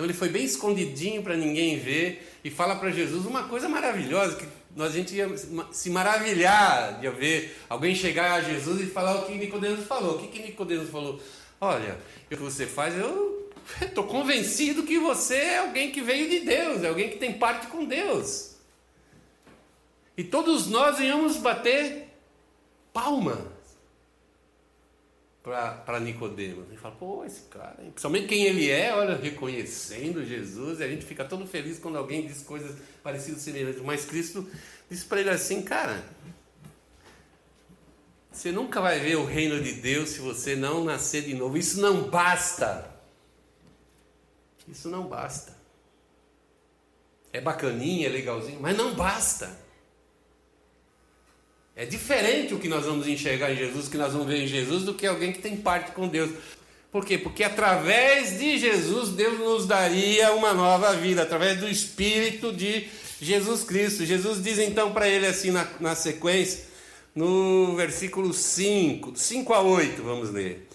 Então 0.00 0.06
ele 0.06 0.16
foi 0.16 0.30
bem 0.30 0.42
escondidinho 0.42 1.22
para 1.22 1.36
ninguém 1.36 1.78
ver 1.78 2.26
e 2.42 2.48
fala 2.48 2.74
para 2.74 2.90
Jesus 2.90 3.26
uma 3.26 3.42
coisa 3.42 3.68
maravilhosa 3.68 4.34
que 4.34 4.48
nós 4.74 4.94
a 4.94 4.96
gente 4.96 5.14
ia 5.14 5.28
se 5.72 5.90
maravilhar 5.90 6.98
de 6.98 7.10
ver 7.10 7.54
alguém 7.68 7.94
chegar 7.94 8.32
a 8.32 8.40
Jesus 8.40 8.80
e 8.80 8.86
falar 8.86 9.16
o 9.16 9.26
que 9.26 9.34
Nicodemos 9.34 9.84
falou. 9.84 10.16
O 10.16 10.18
que, 10.20 10.28
que 10.28 10.42
Nicodemos 10.42 10.88
falou? 10.88 11.20
Olha, 11.60 11.98
o 12.24 12.28
que 12.30 12.36
você 12.36 12.66
faz, 12.66 12.96
eu 12.96 13.52
estou 13.82 14.04
convencido 14.04 14.84
que 14.84 14.98
você 14.98 15.34
é 15.34 15.58
alguém 15.58 15.92
que 15.92 16.00
veio 16.00 16.30
de 16.30 16.46
Deus, 16.46 16.82
é 16.82 16.88
alguém 16.88 17.10
que 17.10 17.18
tem 17.18 17.34
parte 17.34 17.66
com 17.66 17.84
Deus. 17.84 18.54
E 20.16 20.24
todos 20.24 20.66
nós 20.66 20.98
íamos 20.98 21.36
bater 21.36 22.08
palma 22.90 23.52
para 25.84 26.00
Nicodemos. 26.00 26.68
Ele 26.68 26.76
fala, 26.76 26.94
pô, 26.96 27.24
esse 27.24 27.42
cara, 27.42 27.76
hein? 27.80 27.90
principalmente 27.90 28.26
quem 28.26 28.44
ele 28.44 28.70
é, 28.70 28.94
olha, 28.94 29.16
reconhecendo 29.16 30.24
Jesus, 30.24 30.80
e 30.80 30.84
a 30.84 30.88
gente 30.88 31.04
fica 31.04 31.24
todo 31.24 31.46
feliz 31.46 31.78
quando 31.78 31.98
alguém 31.98 32.26
diz 32.26 32.42
coisas 32.42 32.76
parecidas, 33.02 33.42
semelhantes. 33.42 33.82
Mas 33.82 34.04
Cristo 34.04 34.48
disse 34.88 35.04
para 35.04 35.20
ele 35.20 35.30
assim, 35.30 35.62
cara, 35.62 36.02
você 38.30 38.52
nunca 38.52 38.80
vai 38.80 39.00
ver 39.00 39.16
o 39.16 39.24
reino 39.24 39.62
de 39.62 39.74
Deus 39.74 40.10
se 40.10 40.20
você 40.20 40.56
não 40.56 40.84
nascer 40.84 41.22
de 41.22 41.34
novo. 41.34 41.56
Isso 41.56 41.80
não 41.80 42.08
basta. 42.08 42.88
Isso 44.68 44.88
não 44.88 45.06
basta. 45.06 45.58
É 47.32 47.40
bacaninha, 47.40 48.06
é 48.06 48.10
legalzinho, 48.10 48.60
mas 48.60 48.76
não 48.76 48.94
basta. 48.94 49.50
É 51.80 51.86
diferente 51.86 52.52
o 52.52 52.58
que 52.58 52.68
nós 52.68 52.84
vamos 52.84 53.08
enxergar 53.08 53.50
em 53.50 53.56
Jesus, 53.56 53.86
o 53.86 53.90
que 53.90 53.96
nós 53.96 54.12
vamos 54.12 54.28
ver 54.28 54.42
em 54.42 54.46
Jesus, 54.46 54.82
do 54.82 54.92
que 54.92 55.06
alguém 55.06 55.32
que 55.32 55.38
tem 55.38 55.56
parte 55.56 55.92
com 55.92 56.06
Deus. 56.06 56.30
Por 56.92 57.06
quê? 57.06 57.16
Porque 57.16 57.42
através 57.42 58.38
de 58.38 58.58
Jesus, 58.58 59.08
Deus 59.12 59.38
nos 59.38 59.66
daria 59.66 60.30
uma 60.34 60.52
nova 60.52 60.92
vida, 60.92 61.22
através 61.22 61.58
do 61.58 61.66
Espírito 61.66 62.52
de 62.52 62.86
Jesus 63.18 63.64
Cristo. 63.64 64.04
Jesus 64.04 64.42
diz 64.42 64.58
então 64.58 64.92
para 64.92 65.08
ele 65.08 65.26
assim 65.26 65.50
na, 65.50 65.66
na 65.80 65.94
sequência, 65.94 66.66
no 67.14 67.74
versículo 67.76 68.34
5, 68.34 69.14
5 69.16 69.54
a 69.54 69.62
8, 69.62 70.02
vamos 70.02 70.30
ler. 70.30 70.68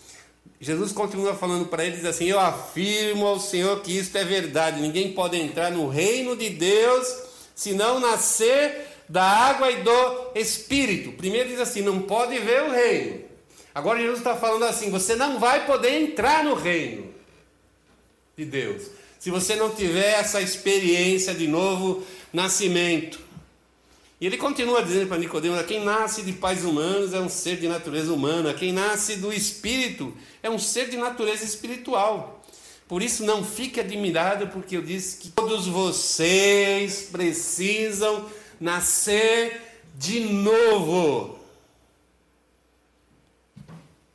Jesus 0.59 0.91
continua 0.91 1.35
falando 1.35 1.67
para 1.67 1.85
ele, 1.85 1.97
diz 1.97 2.05
assim: 2.05 2.25
Eu 2.25 2.39
afirmo 2.39 3.27
ao 3.27 3.39
Senhor 3.39 3.79
que 3.83 3.95
isto 3.95 4.17
é 4.17 4.23
verdade, 4.23 4.81
ninguém 4.81 5.13
pode 5.13 5.37
entrar 5.37 5.69
no 5.69 5.87
reino 5.87 6.35
de 6.35 6.49
Deus 6.49 7.07
se 7.53 7.73
não 7.73 7.99
nascer 7.99 8.94
da 9.07 9.23
água 9.23 9.71
e 9.71 9.83
do 9.83 10.31
espírito. 10.35 11.11
Primeiro 11.13 11.49
diz 11.49 11.59
assim: 11.59 11.81
não 11.81 12.01
pode 12.01 12.37
ver 12.39 12.63
o 12.63 12.71
reino. 12.71 13.23
Agora 13.73 13.99
Jesus 13.99 14.19
está 14.19 14.35
falando 14.35 14.63
assim: 14.63 14.89
você 14.89 15.15
não 15.15 15.39
vai 15.39 15.65
poder 15.65 16.01
entrar 16.01 16.43
no 16.43 16.53
reino 16.53 17.13
de 18.37 18.45
Deus 18.45 18.83
se 19.19 19.31
você 19.31 19.55
não 19.55 19.71
tiver 19.71 20.19
essa 20.19 20.39
experiência 20.39 21.33
de 21.33 21.47
novo 21.47 22.03
nascimento. 22.31 23.19
E 24.21 24.25
ele 24.27 24.37
continua 24.37 24.83
dizendo 24.83 25.07
para 25.07 25.17
Nicodemos: 25.17 25.65
quem 25.65 25.83
nasce 25.83 26.21
de 26.21 26.31
pais 26.33 26.63
humanos 26.63 27.13
é 27.13 27.19
um 27.19 27.27
ser 27.27 27.57
de 27.57 27.67
natureza 27.67 28.13
humana, 28.13 28.53
quem 28.53 28.71
nasce 28.71 29.15
do 29.15 29.33
Espírito 29.33 30.13
é 30.43 30.49
um 30.49 30.59
ser 30.59 30.89
de 30.89 30.97
natureza 30.97 31.43
espiritual. 31.43 32.43
Por 32.87 33.01
isso 33.01 33.25
não 33.25 33.43
fique 33.43 33.79
admirado, 33.79 34.47
porque 34.47 34.77
eu 34.77 34.81
disse 34.81 35.17
que 35.17 35.29
todos 35.29 35.67
vocês 35.67 37.09
precisam 37.11 38.29
nascer 38.59 39.61
de 39.95 40.19
novo. 40.21 41.39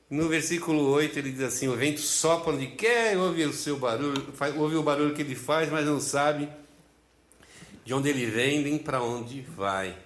No 0.09 0.29
versículo 0.29 0.91
8 0.91 1.19
ele 1.19 1.31
diz 1.31 1.43
assim: 1.43 1.69
O 1.69 1.77
vento 1.77 2.01
sopra 2.01 2.53
onde 2.53 2.67
quer, 2.67 3.17
ouve 3.17 3.45
o 3.45 3.53
seu 3.53 3.77
barulho, 3.77 4.27
ouve 4.57 4.77
o 4.77 4.83
barulho 4.83 5.15
que 5.15 5.23
ele 5.23 5.37
faz, 5.37 5.71
mas 5.71 5.87
não 5.87 6.01
sabe 6.01 6.49
de 7.85 7.95
onde 7.95 8.09
ele 8.09 8.27
vem 8.27 8.61
nem 8.61 8.79
para 8.79 9.03
onde 9.03 9.41
vai. 9.41 9.97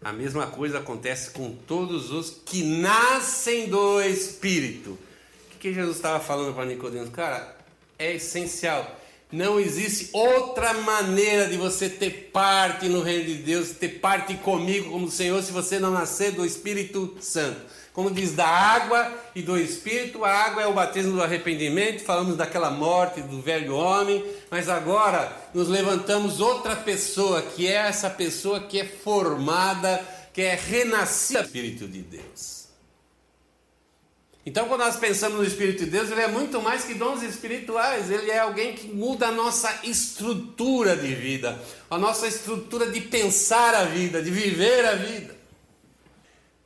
A 0.00 0.12
mesma 0.12 0.46
coisa 0.48 0.78
acontece 0.78 1.30
com 1.30 1.54
todos 1.54 2.10
os 2.10 2.30
que 2.44 2.64
nascem 2.64 3.68
do 3.68 4.00
Espírito. 4.00 4.98
O 5.54 5.58
que 5.58 5.72
Jesus 5.72 5.96
estava 5.96 6.18
falando 6.18 6.54
para 6.54 6.64
Nicodemos? 6.64 7.10
Cara, 7.10 7.56
é 7.98 8.14
essencial. 8.14 9.00
Não 9.32 9.58
existe 9.58 10.10
outra 10.12 10.74
maneira 10.74 11.48
de 11.48 11.56
você 11.56 11.88
ter 11.88 12.30
parte 12.30 12.86
no 12.86 13.00
reino 13.00 13.24
de 13.24 13.36
Deus, 13.36 13.70
ter 13.70 13.88
parte 13.98 14.34
comigo 14.34 14.90
como 14.90 15.10
Senhor, 15.10 15.42
se 15.42 15.50
você 15.50 15.78
não 15.78 15.90
nascer 15.90 16.32
do 16.32 16.44
Espírito 16.44 17.16
Santo. 17.18 17.58
Como 17.94 18.10
diz 18.10 18.32
da 18.32 18.46
água 18.46 19.10
e 19.34 19.40
do 19.40 19.56
Espírito, 19.56 20.22
a 20.22 20.30
água 20.30 20.62
é 20.62 20.66
o 20.66 20.74
batismo 20.74 21.12
do 21.12 21.22
arrependimento, 21.22 22.04
falamos 22.04 22.36
daquela 22.36 22.70
morte 22.70 23.22
do 23.22 23.40
velho 23.40 23.74
homem, 23.74 24.22
mas 24.50 24.68
agora 24.68 25.34
nos 25.54 25.66
levantamos 25.66 26.38
outra 26.38 26.76
pessoa, 26.76 27.40
que 27.40 27.66
é 27.66 27.72
essa 27.72 28.10
pessoa 28.10 28.60
que 28.60 28.80
é 28.80 28.84
formada, 28.84 30.06
que 30.32 30.42
é 30.42 30.54
renascida 30.54 31.42
do 31.42 31.46
Espírito 31.46 31.88
de 31.88 32.02
Deus. 32.02 32.61
Então, 34.44 34.66
quando 34.66 34.80
nós 34.80 34.96
pensamos 34.96 35.38
no 35.38 35.44
Espírito 35.44 35.84
de 35.84 35.90
Deus, 35.90 36.10
ele 36.10 36.20
é 36.20 36.26
muito 36.26 36.60
mais 36.60 36.84
que 36.84 36.94
dons 36.94 37.22
espirituais, 37.22 38.10
ele 38.10 38.28
é 38.28 38.40
alguém 38.40 38.74
que 38.74 38.88
muda 38.88 39.28
a 39.28 39.32
nossa 39.32 39.72
estrutura 39.84 40.96
de 40.96 41.14
vida, 41.14 41.62
a 41.88 41.96
nossa 41.96 42.26
estrutura 42.26 42.90
de 42.90 43.00
pensar 43.02 43.72
a 43.72 43.84
vida, 43.84 44.20
de 44.20 44.30
viver 44.30 44.84
a 44.84 44.96
vida. 44.96 45.36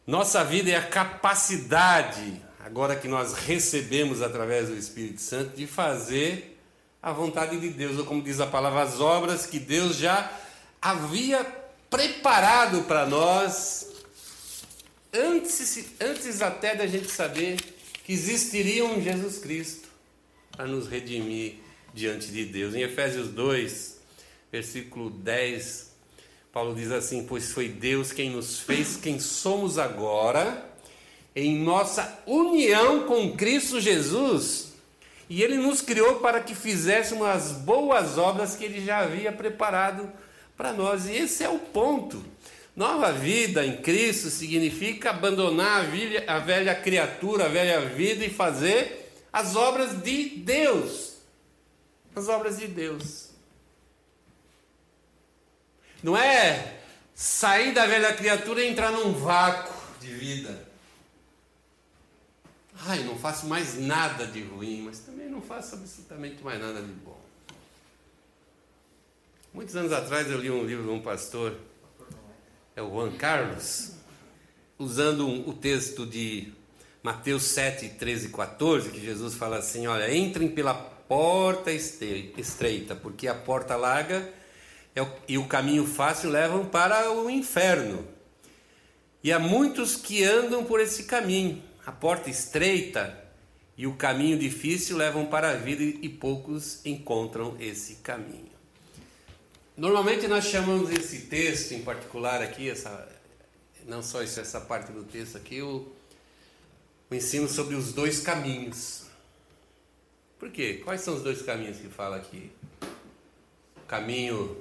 Nossa 0.06 0.42
vida 0.42 0.70
é 0.70 0.76
a 0.76 0.86
capacidade, 0.86 2.40
agora 2.64 2.96
que 2.96 3.08
nós 3.08 3.34
recebemos 3.34 4.22
através 4.22 4.68
do 4.68 4.76
Espírito 4.76 5.20
Santo, 5.20 5.54
de 5.54 5.66
fazer 5.66 6.58
a 7.02 7.12
vontade 7.12 7.60
de 7.60 7.68
Deus, 7.68 7.98
ou 7.98 8.06
como 8.06 8.22
diz 8.22 8.40
a 8.40 8.46
palavra, 8.46 8.82
as 8.82 9.00
obras 9.00 9.44
que 9.44 9.58
Deus 9.58 9.96
já 9.96 10.30
havia 10.80 11.44
preparado 11.90 12.82
para 12.84 13.04
nós 13.04 13.95
antes, 15.12 15.86
antes 16.00 16.42
até 16.42 16.74
da 16.74 16.86
gente 16.86 17.10
saber 17.10 17.58
que 18.04 18.12
existiria 18.12 18.84
um 18.84 19.00
Jesus 19.02 19.38
Cristo 19.38 19.88
para 20.52 20.66
nos 20.66 20.86
redimir 20.86 21.54
diante 21.92 22.28
de 22.28 22.44
Deus. 22.44 22.74
Em 22.74 22.82
Efésios 22.82 23.28
2, 23.28 23.98
versículo 24.52 25.10
10, 25.10 25.90
Paulo 26.52 26.74
diz 26.74 26.90
assim: 26.90 27.26
Pois 27.26 27.52
foi 27.52 27.68
Deus 27.68 28.12
quem 28.12 28.30
nos 28.30 28.60
fez 28.60 28.96
quem 28.96 29.18
somos 29.18 29.78
agora, 29.78 30.70
em 31.34 31.58
nossa 31.58 32.22
união 32.26 33.06
com 33.06 33.36
Cristo 33.36 33.80
Jesus, 33.80 34.72
e 35.28 35.42
Ele 35.42 35.56
nos 35.56 35.82
criou 35.82 36.20
para 36.20 36.40
que 36.40 36.54
fizéssemos 36.54 37.26
as 37.26 37.52
boas 37.52 38.16
obras 38.16 38.56
que 38.56 38.64
Ele 38.64 38.84
já 38.84 39.00
havia 39.00 39.32
preparado 39.32 40.10
para 40.56 40.72
nós. 40.72 41.06
E 41.06 41.12
esse 41.12 41.44
é 41.44 41.48
o 41.48 41.58
ponto. 41.58 42.24
Nova 42.76 43.10
vida 43.10 43.64
em 43.64 43.80
Cristo 43.80 44.28
significa 44.28 45.08
abandonar 45.08 45.80
a 45.80 45.84
velha, 45.84 46.24
a 46.26 46.38
velha 46.38 46.74
criatura, 46.74 47.46
a 47.46 47.48
velha 47.48 47.80
vida 47.88 48.22
e 48.22 48.28
fazer 48.28 49.14
as 49.32 49.56
obras 49.56 50.02
de 50.02 50.28
Deus. 50.40 51.14
As 52.14 52.28
obras 52.28 52.58
de 52.58 52.68
Deus. 52.68 53.30
Não 56.02 56.14
é 56.14 56.80
sair 57.14 57.72
da 57.72 57.86
velha 57.86 58.12
criatura 58.12 58.62
e 58.62 58.68
entrar 58.68 58.92
num 58.92 59.14
vácuo 59.14 59.74
de 59.98 60.08
vida. 60.08 60.68
Ai, 62.86 63.02
não 63.04 63.18
faço 63.18 63.46
mais 63.46 63.78
nada 63.78 64.26
de 64.26 64.42
ruim, 64.42 64.82
mas 64.82 64.98
também 64.98 65.30
não 65.30 65.40
faço 65.40 65.76
absolutamente 65.76 66.44
mais 66.44 66.60
nada 66.60 66.82
de 66.82 66.92
bom. 66.92 67.18
Muitos 69.54 69.74
anos 69.74 69.92
atrás 69.92 70.30
eu 70.30 70.38
li 70.38 70.50
um 70.50 70.62
livro 70.62 70.84
de 70.84 70.90
um 70.90 71.00
pastor 71.00 71.58
é 72.76 72.82
o 72.82 72.90
Juan 72.90 73.10
Carlos, 73.12 73.92
usando 74.78 75.26
um, 75.26 75.48
o 75.48 75.54
texto 75.54 76.04
de 76.04 76.52
Mateus 77.02 77.44
7, 77.44 77.88
13 77.88 78.26
e 78.26 78.30
14, 78.30 78.90
que 78.90 79.00
Jesus 79.00 79.34
fala 79.34 79.56
assim: 79.56 79.86
Olha, 79.86 80.14
entrem 80.14 80.46
pela 80.48 80.74
porta 80.74 81.72
estreita, 81.72 82.94
porque 82.94 83.26
a 83.26 83.34
porta 83.34 83.76
larga 83.76 84.30
é 84.94 85.06
e 85.26 85.38
o 85.38 85.46
caminho 85.46 85.86
fácil 85.86 86.28
levam 86.28 86.66
para 86.66 87.10
o 87.10 87.30
inferno. 87.30 88.06
E 89.24 89.32
há 89.32 89.38
muitos 89.38 89.96
que 89.96 90.22
andam 90.22 90.62
por 90.62 90.78
esse 90.78 91.04
caminho. 91.04 91.62
A 91.86 91.92
porta 91.92 92.28
estreita 92.28 93.24
e 93.76 93.86
o 93.86 93.94
caminho 93.94 94.38
difícil 94.38 94.96
levam 94.96 95.26
para 95.26 95.50
a 95.50 95.54
vida 95.54 95.82
e 95.82 96.08
poucos 96.08 96.84
encontram 96.84 97.56
esse 97.58 97.96
caminho. 97.96 98.55
Normalmente 99.76 100.26
nós 100.26 100.46
chamamos 100.46 100.90
esse 100.90 101.26
texto 101.26 101.72
em 101.72 101.82
particular 101.82 102.40
aqui, 102.40 102.70
essa, 102.70 103.06
não 103.84 104.02
só 104.02 104.22
isso, 104.22 104.40
essa 104.40 104.58
parte 104.58 104.90
do 104.90 105.04
texto 105.04 105.36
aqui, 105.36 105.60
o, 105.60 105.86
o 107.10 107.14
ensino 107.14 107.46
sobre 107.46 107.74
os 107.74 107.92
dois 107.92 108.20
caminhos. 108.20 109.04
Por 110.38 110.50
quê? 110.50 110.80
Quais 110.82 111.02
são 111.02 111.14
os 111.14 111.22
dois 111.22 111.42
caminhos 111.42 111.76
que 111.76 111.88
fala 111.88 112.16
aqui? 112.16 112.50
O 113.76 113.86
caminho 113.86 114.56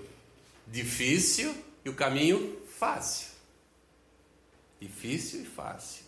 difícil 0.68 1.56
e 1.86 1.90
o 1.90 1.94
caminho 1.94 2.62
fácil. 2.78 3.30
Difícil 4.82 5.44
e 5.44 5.46
fácil. 5.46 6.04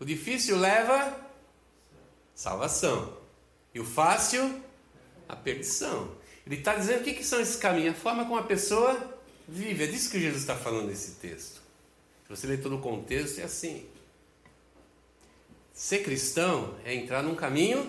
O 0.00 0.04
difícil 0.04 0.58
leva 0.58 1.16
salvação. 2.34 3.16
E 3.72 3.78
o 3.78 3.84
fácil, 3.84 4.60
a 5.28 5.36
perdição. 5.36 6.18
Ele 6.50 6.60
está 6.60 6.74
dizendo 6.74 7.00
o 7.00 7.04
que, 7.04 7.14
que 7.14 7.24
são 7.24 7.40
esses 7.40 7.54
caminhos, 7.54 7.94
a 7.94 7.98
forma 7.98 8.24
como 8.24 8.36
a 8.36 8.42
pessoa 8.42 9.18
vive. 9.46 9.84
É 9.84 9.86
disso 9.86 10.10
que 10.10 10.18
Jesus 10.18 10.42
está 10.42 10.56
falando 10.56 10.88
nesse 10.88 11.12
texto. 11.12 11.60
Se 12.24 12.28
você 12.28 12.46
ler 12.48 12.60
todo 12.60 12.76
o 12.76 12.80
contexto, 12.80 13.38
é 13.38 13.44
assim. 13.44 13.86
Ser 15.72 16.02
cristão 16.02 16.74
é 16.84 16.92
entrar 16.92 17.22
num 17.22 17.36
caminho 17.36 17.88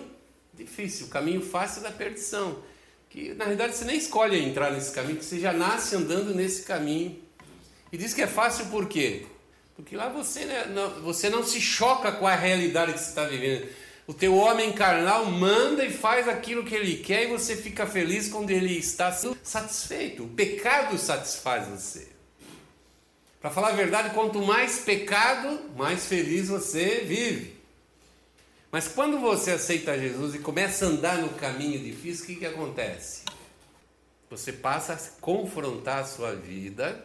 difícil, 0.54 1.06
o 1.06 1.08
caminho 1.08 1.42
fácil 1.42 1.82
da 1.82 1.90
perdição. 1.90 2.62
Que 3.10 3.34
na 3.34 3.44
realidade 3.44 3.74
você 3.74 3.84
nem 3.84 3.96
escolhe 3.96 4.38
entrar 4.38 4.70
nesse 4.70 4.92
caminho, 4.92 5.20
você 5.20 5.40
já 5.40 5.52
nasce 5.52 5.96
andando 5.96 6.32
nesse 6.32 6.62
caminho. 6.62 7.20
E 7.90 7.96
diz 7.98 8.14
que 8.14 8.22
é 8.22 8.26
fácil 8.26 8.66
por 8.66 8.88
quê? 8.88 9.26
Porque 9.74 9.96
lá 9.96 10.08
você, 10.08 10.44
né, 10.44 10.66
não, 10.66 11.02
você 11.02 11.28
não 11.28 11.42
se 11.42 11.60
choca 11.60 12.12
com 12.12 12.26
a 12.26 12.34
realidade 12.34 12.92
que 12.92 13.00
você 13.00 13.08
está 13.08 13.24
vivendo. 13.24 13.68
O 14.12 14.14
teu 14.14 14.36
homem 14.36 14.70
carnal 14.72 15.24
manda 15.24 15.82
e 15.86 15.90
faz 15.90 16.28
aquilo 16.28 16.64
que 16.64 16.74
ele 16.74 16.98
quer 16.98 17.22
e 17.22 17.28
você 17.28 17.56
fica 17.56 17.86
feliz 17.86 18.28
quando 18.28 18.50
ele 18.50 18.76
está 18.76 19.10
satisfeito. 19.42 20.24
O 20.24 20.28
pecado 20.28 20.98
satisfaz 20.98 21.66
você. 21.66 22.08
Para 23.40 23.50
falar 23.50 23.68
a 23.68 23.72
verdade, 23.72 24.10
quanto 24.10 24.42
mais 24.42 24.80
pecado, 24.80 25.58
mais 25.74 26.04
feliz 26.04 26.48
você 26.48 27.00
vive. 27.06 27.56
Mas 28.70 28.86
quando 28.86 29.18
você 29.18 29.52
aceita 29.52 29.98
Jesus 29.98 30.34
e 30.34 30.40
começa 30.40 30.84
a 30.84 30.88
andar 30.88 31.16
no 31.16 31.30
caminho 31.30 31.82
difícil, 31.82 32.24
o 32.24 32.26
que, 32.26 32.36
que 32.36 32.46
acontece? 32.46 33.22
Você 34.28 34.52
passa 34.52 34.92
a 34.92 35.20
confrontar 35.22 36.00
a 36.00 36.04
sua 36.04 36.34
vida 36.34 37.02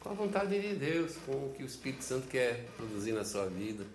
com 0.00 0.10
a 0.10 0.12
vontade 0.12 0.60
de 0.60 0.74
Deus, 0.74 1.12
com 1.24 1.34
o 1.34 1.54
que 1.56 1.62
o 1.62 1.66
Espírito 1.66 2.02
Santo 2.02 2.26
quer 2.26 2.66
produzir 2.76 3.12
na 3.12 3.24
sua 3.24 3.46
vida. 3.46 3.86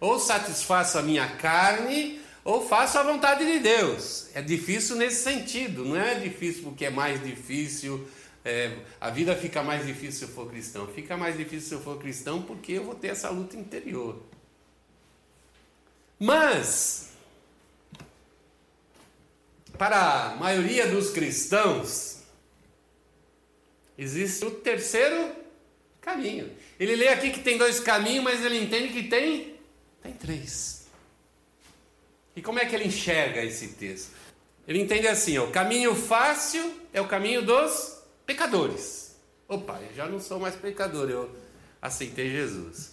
Ou 0.00 0.18
satisfaço 0.18 0.98
a 0.98 1.02
minha 1.02 1.28
carne, 1.36 2.20
ou 2.42 2.66
faço 2.66 2.98
a 2.98 3.02
vontade 3.02 3.44
de 3.44 3.58
Deus. 3.58 4.28
É 4.34 4.40
difícil 4.40 4.96
nesse 4.96 5.22
sentido, 5.22 5.84
não 5.84 5.96
é 5.96 6.14
difícil 6.14 6.62
porque 6.62 6.86
é 6.86 6.90
mais 6.90 7.22
difícil. 7.22 8.08
É, 8.42 8.74
a 8.98 9.10
vida 9.10 9.36
fica 9.36 9.62
mais 9.62 9.86
difícil 9.86 10.20
se 10.20 10.24
eu 10.24 10.28
for 10.28 10.48
cristão. 10.48 10.86
Fica 10.88 11.16
mais 11.16 11.36
difícil 11.36 11.68
se 11.68 11.74
eu 11.74 11.80
for 11.82 11.98
cristão 11.98 12.42
porque 12.42 12.72
eu 12.72 12.84
vou 12.84 12.94
ter 12.94 13.08
essa 13.08 13.28
luta 13.28 13.56
interior. 13.56 14.22
Mas, 16.18 17.10
para 19.76 20.32
a 20.32 20.36
maioria 20.36 20.86
dos 20.86 21.10
cristãos, 21.10 22.20
existe 23.96 24.44
o 24.44 24.50
terceiro 24.50 25.32
caminho. 26.00 26.50
Ele 26.78 26.96
lê 26.96 27.08
aqui 27.08 27.30
que 27.30 27.40
tem 27.40 27.58
dois 27.58 27.80
caminhos, 27.80 28.24
mas 28.24 28.44
ele 28.44 28.62
entende 28.62 28.92
que 28.92 29.08
tem 29.08 29.49
Tem 30.02 30.12
três. 30.12 30.86
E 32.34 32.42
como 32.42 32.58
é 32.58 32.66
que 32.66 32.74
ele 32.74 32.86
enxerga 32.86 33.42
esse 33.42 33.68
texto? 33.68 34.10
Ele 34.66 34.80
entende 34.80 35.08
assim: 35.08 35.36
ó, 35.38 35.44
o 35.44 35.50
caminho 35.50 35.94
fácil 35.94 36.72
é 36.92 37.00
o 37.00 37.08
caminho 37.08 37.42
dos 37.42 37.98
pecadores. 38.24 39.16
Opa, 39.48 39.80
eu 39.88 39.94
já 39.94 40.06
não 40.06 40.20
sou 40.20 40.38
mais 40.38 40.54
pecador, 40.54 41.10
eu 41.10 41.30
aceitei 41.82 42.30
Jesus. 42.30 42.92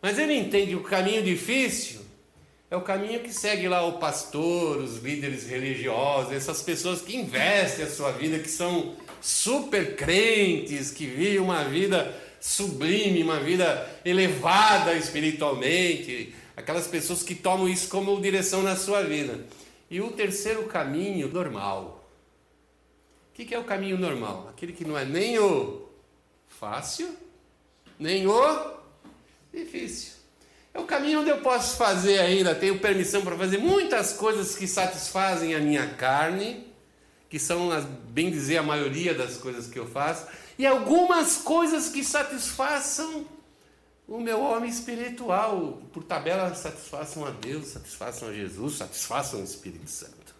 Mas 0.00 0.18
ele 0.18 0.34
entende 0.34 0.76
o 0.76 0.82
caminho 0.82 1.22
difícil 1.22 2.08
é 2.70 2.76
o 2.76 2.82
caminho 2.82 3.20
que 3.20 3.32
segue 3.32 3.66
lá 3.66 3.86
o 3.86 3.94
pastor, 3.94 4.76
os 4.76 4.98
líderes 5.02 5.46
religiosos, 5.46 6.32
essas 6.32 6.60
pessoas 6.60 7.00
que 7.00 7.16
investem 7.16 7.86
a 7.86 7.88
sua 7.88 8.12
vida, 8.12 8.38
que 8.38 8.50
são 8.50 8.94
super 9.22 9.96
crentes, 9.96 10.90
que 10.90 11.06
vivem 11.06 11.38
uma 11.38 11.64
vida 11.64 12.14
sublime, 12.38 13.22
uma 13.22 13.40
vida 13.40 13.88
elevada 14.04 14.92
espiritualmente, 14.94 16.34
aquelas 16.58 16.88
pessoas 16.88 17.22
que 17.22 17.36
tomam 17.36 17.68
isso 17.68 17.88
como 17.88 18.20
direção 18.20 18.62
na 18.62 18.74
sua 18.74 19.02
vida. 19.02 19.46
E 19.88 20.00
o 20.00 20.10
terceiro 20.10 20.64
caminho, 20.64 21.28
normal. 21.28 22.04
O 23.30 23.32
que 23.32 23.54
é 23.54 23.58
o 23.58 23.64
caminho 23.64 23.96
normal? 23.96 24.48
Aquele 24.50 24.72
que 24.72 24.84
não 24.84 24.98
é 24.98 25.04
nem 25.04 25.38
o 25.38 25.88
fácil, 26.48 27.14
nem 27.96 28.26
o 28.26 28.72
difícil. 29.54 30.14
É 30.74 30.80
o 30.80 30.84
caminho 30.84 31.20
onde 31.20 31.30
eu 31.30 31.38
posso 31.38 31.76
fazer 31.76 32.18
ainda, 32.18 32.54
tenho 32.56 32.80
permissão 32.80 33.22
para 33.22 33.36
fazer 33.36 33.58
muitas 33.58 34.12
coisas 34.12 34.56
que 34.56 34.66
satisfazem 34.66 35.54
a 35.54 35.60
minha 35.60 35.86
carne, 35.94 36.66
que 37.30 37.38
são, 37.38 37.70
bem 38.08 38.30
dizer, 38.30 38.56
a 38.56 38.62
maioria 38.64 39.14
das 39.14 39.36
coisas 39.36 39.68
que 39.68 39.78
eu 39.78 39.86
faço, 39.86 40.26
e 40.58 40.66
algumas 40.66 41.36
coisas 41.36 41.88
que 41.88 42.02
satisfaçam 42.02 43.24
o 44.08 44.18
meu 44.18 44.40
homem 44.40 44.70
espiritual, 44.70 45.82
por 45.92 46.02
tabela, 46.02 46.54
satisfaçam 46.54 47.26
a 47.26 47.30
Deus, 47.30 47.68
satisfaçam 47.68 48.28
a 48.30 48.32
Jesus, 48.32 48.76
satisfaçam 48.76 49.40
o 49.40 49.44
Espírito 49.44 49.90
Santo. 49.90 50.34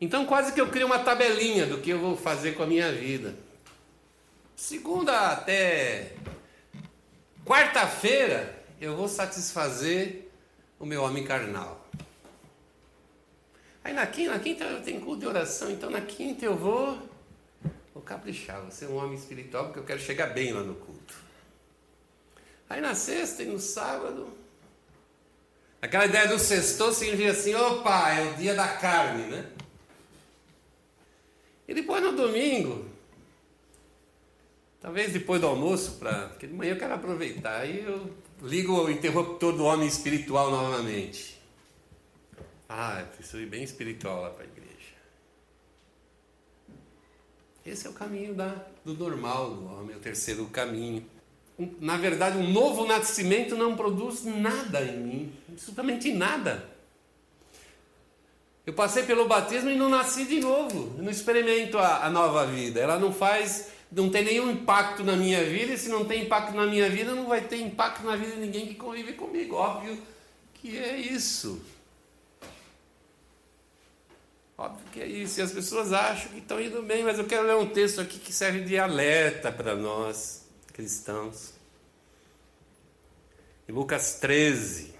Então, 0.00 0.26
quase 0.26 0.52
que 0.52 0.60
eu 0.60 0.68
crio 0.68 0.86
uma 0.86 0.98
tabelinha 0.98 1.66
do 1.66 1.80
que 1.80 1.90
eu 1.90 2.00
vou 2.00 2.16
fazer 2.16 2.56
com 2.56 2.64
a 2.64 2.66
minha 2.66 2.92
vida. 2.92 3.36
Segunda 4.56 5.30
até 5.30 6.16
quarta-feira, 7.46 8.64
eu 8.80 8.96
vou 8.96 9.06
satisfazer 9.06 10.28
o 10.80 10.84
meu 10.84 11.04
homem 11.04 11.24
carnal. 11.24 11.88
Aí 13.84 13.92
na 13.92 14.06
quinta, 14.06 14.32
na 14.32 14.40
quinta 14.40 14.64
eu 14.64 14.82
tenho 14.82 15.00
culto 15.00 15.20
de 15.20 15.26
oração, 15.26 15.70
então 15.70 15.90
na 15.90 16.00
quinta 16.00 16.44
eu 16.44 16.56
vou, 16.56 16.98
vou 17.92 18.02
caprichar, 18.02 18.60
vou 18.62 18.70
ser 18.72 18.86
um 18.86 18.96
homem 18.96 19.14
espiritual, 19.14 19.66
porque 19.66 19.78
eu 19.78 19.84
quero 19.84 20.00
chegar 20.00 20.28
bem 20.28 20.52
lá 20.52 20.62
no 20.62 20.74
culto. 20.74 21.23
Aí 22.68 22.80
na 22.80 22.94
sexta 22.94 23.42
e 23.42 23.46
no 23.46 23.58
sábado, 23.58 24.28
aquela 25.80 26.06
ideia 26.06 26.26
do 26.28 26.38
sexto 26.38 26.92
significa 26.92 27.32
assim, 27.32 27.54
opa, 27.54 28.10
é 28.10 28.32
o 28.32 28.34
dia 28.34 28.54
da 28.54 28.68
carne, 28.68 29.24
né? 29.24 29.50
E 31.68 31.74
depois 31.74 32.02
no 32.02 32.12
domingo, 32.12 32.86
talvez 34.80 35.12
depois 35.12 35.40
do 35.40 35.46
almoço, 35.46 35.98
pra, 35.98 36.28
porque 36.28 36.46
de 36.46 36.54
manhã 36.54 36.72
eu 36.72 36.78
quero 36.78 36.94
aproveitar, 36.94 37.60
aí 37.60 37.84
eu 37.84 38.10
ligo 38.42 38.72
o 38.72 38.90
interruptor 38.90 39.56
do 39.56 39.64
homem 39.64 39.86
espiritual 39.86 40.50
novamente. 40.50 41.40
Ah, 42.68 43.00
eu 43.00 43.06
preciso 43.06 43.40
ir 43.40 43.46
bem 43.46 43.62
espiritual 43.62 44.22
lá 44.22 44.30
para 44.30 44.44
a 44.44 44.46
igreja. 44.46 44.64
Esse 47.64 47.86
é 47.86 47.90
o 47.90 47.94
caminho 47.94 48.34
da, 48.34 48.66
do 48.84 48.94
normal 48.94 49.54
do 49.54 49.66
homem, 49.66 49.94
é 49.94 49.96
o 49.96 50.00
terceiro 50.00 50.46
caminho 50.46 51.06
na 51.58 51.96
verdade, 51.96 52.36
um 52.36 52.50
novo 52.50 52.84
nascimento 52.84 53.56
não 53.56 53.76
produz 53.76 54.24
nada 54.24 54.82
em 54.82 54.98
mim, 54.98 55.32
absolutamente 55.48 56.12
nada. 56.12 56.68
Eu 58.66 58.72
passei 58.72 59.04
pelo 59.04 59.28
batismo 59.28 59.70
e 59.70 59.76
não 59.76 59.88
nasci 59.88 60.24
de 60.24 60.40
novo, 60.40 60.94
eu 60.96 61.04
não 61.04 61.10
experimento 61.10 61.78
a, 61.78 62.06
a 62.06 62.10
nova 62.10 62.46
vida. 62.46 62.80
Ela 62.80 62.98
não 62.98 63.12
faz, 63.12 63.68
não 63.92 64.10
tem 64.10 64.24
nenhum 64.24 64.50
impacto 64.50 65.04
na 65.04 65.14
minha 65.14 65.44
vida, 65.44 65.74
e 65.74 65.78
se 65.78 65.88
não 65.88 66.04
tem 66.04 66.24
impacto 66.24 66.54
na 66.56 66.66
minha 66.66 66.88
vida, 66.90 67.14
não 67.14 67.26
vai 67.26 67.42
ter 67.42 67.60
impacto 67.60 68.04
na 68.04 68.16
vida 68.16 68.32
de 68.32 68.40
ninguém 68.40 68.66
que 68.66 68.74
convive 68.74 69.12
comigo. 69.12 69.54
Óbvio 69.54 69.96
que 70.54 70.76
é 70.76 70.96
isso. 70.96 71.62
Óbvio 74.56 74.86
que 74.92 75.00
é 75.00 75.06
isso. 75.06 75.38
E 75.38 75.42
as 75.42 75.52
pessoas 75.52 75.92
acham 75.92 76.32
que 76.32 76.38
estão 76.38 76.60
indo 76.60 76.82
bem, 76.82 77.04
mas 77.04 77.18
eu 77.18 77.26
quero 77.26 77.46
ler 77.46 77.56
um 77.56 77.66
texto 77.66 78.00
aqui 78.00 78.18
que 78.18 78.32
serve 78.32 78.62
de 78.62 78.78
alerta 78.78 79.52
para 79.52 79.76
nós 79.76 80.43
cristãos. 80.74 81.54
Em 83.66 83.72
Lucas 83.72 84.18
13, 84.20 84.92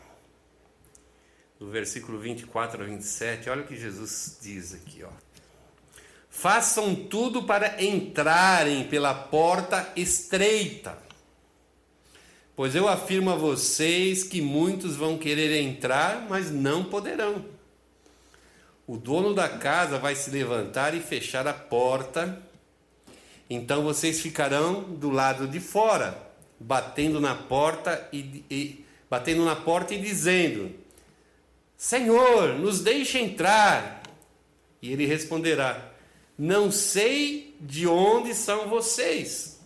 do 1.59 1.69
versículo 1.69 2.19
24 2.19 2.81
a 2.81 2.87
27, 2.87 3.51
olha 3.51 3.63
o 3.63 3.67
que 3.67 3.77
Jesus 3.77 4.39
diz 4.41 4.73
aqui, 4.73 5.03
ó. 5.03 5.11
Façam 6.31 6.95
tudo 6.95 7.43
para 7.43 7.83
entrarem 7.83 8.89
pela 8.89 9.15
porta 9.15 9.93
estreita. 9.97 10.97
Pois 12.57 12.75
eu 12.75 12.89
afirmo 12.89 13.31
a 13.31 13.37
vocês 13.37 14.23
que 14.23 14.41
muitos 14.41 14.95
vão 14.95 15.19
querer 15.19 15.61
entrar, 15.61 16.27
mas 16.29 16.53
não 16.53 16.85
poderão. 16.85 17.45
O 18.87 18.97
dono 18.97 19.35
da 19.35 19.49
casa 19.49 19.99
vai 19.99 20.15
se 20.15 20.31
levantar 20.31 20.95
e 20.95 21.01
fechar 21.01 21.49
a 21.49 21.53
porta 21.53 22.41
então 23.49 23.83
vocês 23.83 24.21
ficarão 24.21 24.83
do 24.83 25.11
lado 25.11 25.47
de 25.47 25.61
fora, 25.61 26.17
batendo 26.59 27.21
na 27.21 27.35
porta 27.35 28.09
e, 28.13 28.45
e 28.51 28.85
batendo 29.11 29.45
na 29.45 29.55
porta 29.55 29.95
e 29.95 30.01
dizendo: 30.01 30.75
Senhor, 31.77 32.55
nos 32.59 32.81
deixe 32.81 33.19
entrar. 33.19 34.03
E 34.81 34.93
ele 34.93 35.07
responderá: 35.07 35.93
Não 36.39 36.71
sei 36.71 37.57
de 37.61 37.87
onde 37.87 38.35
são 38.35 38.69
vocês. 38.69 39.61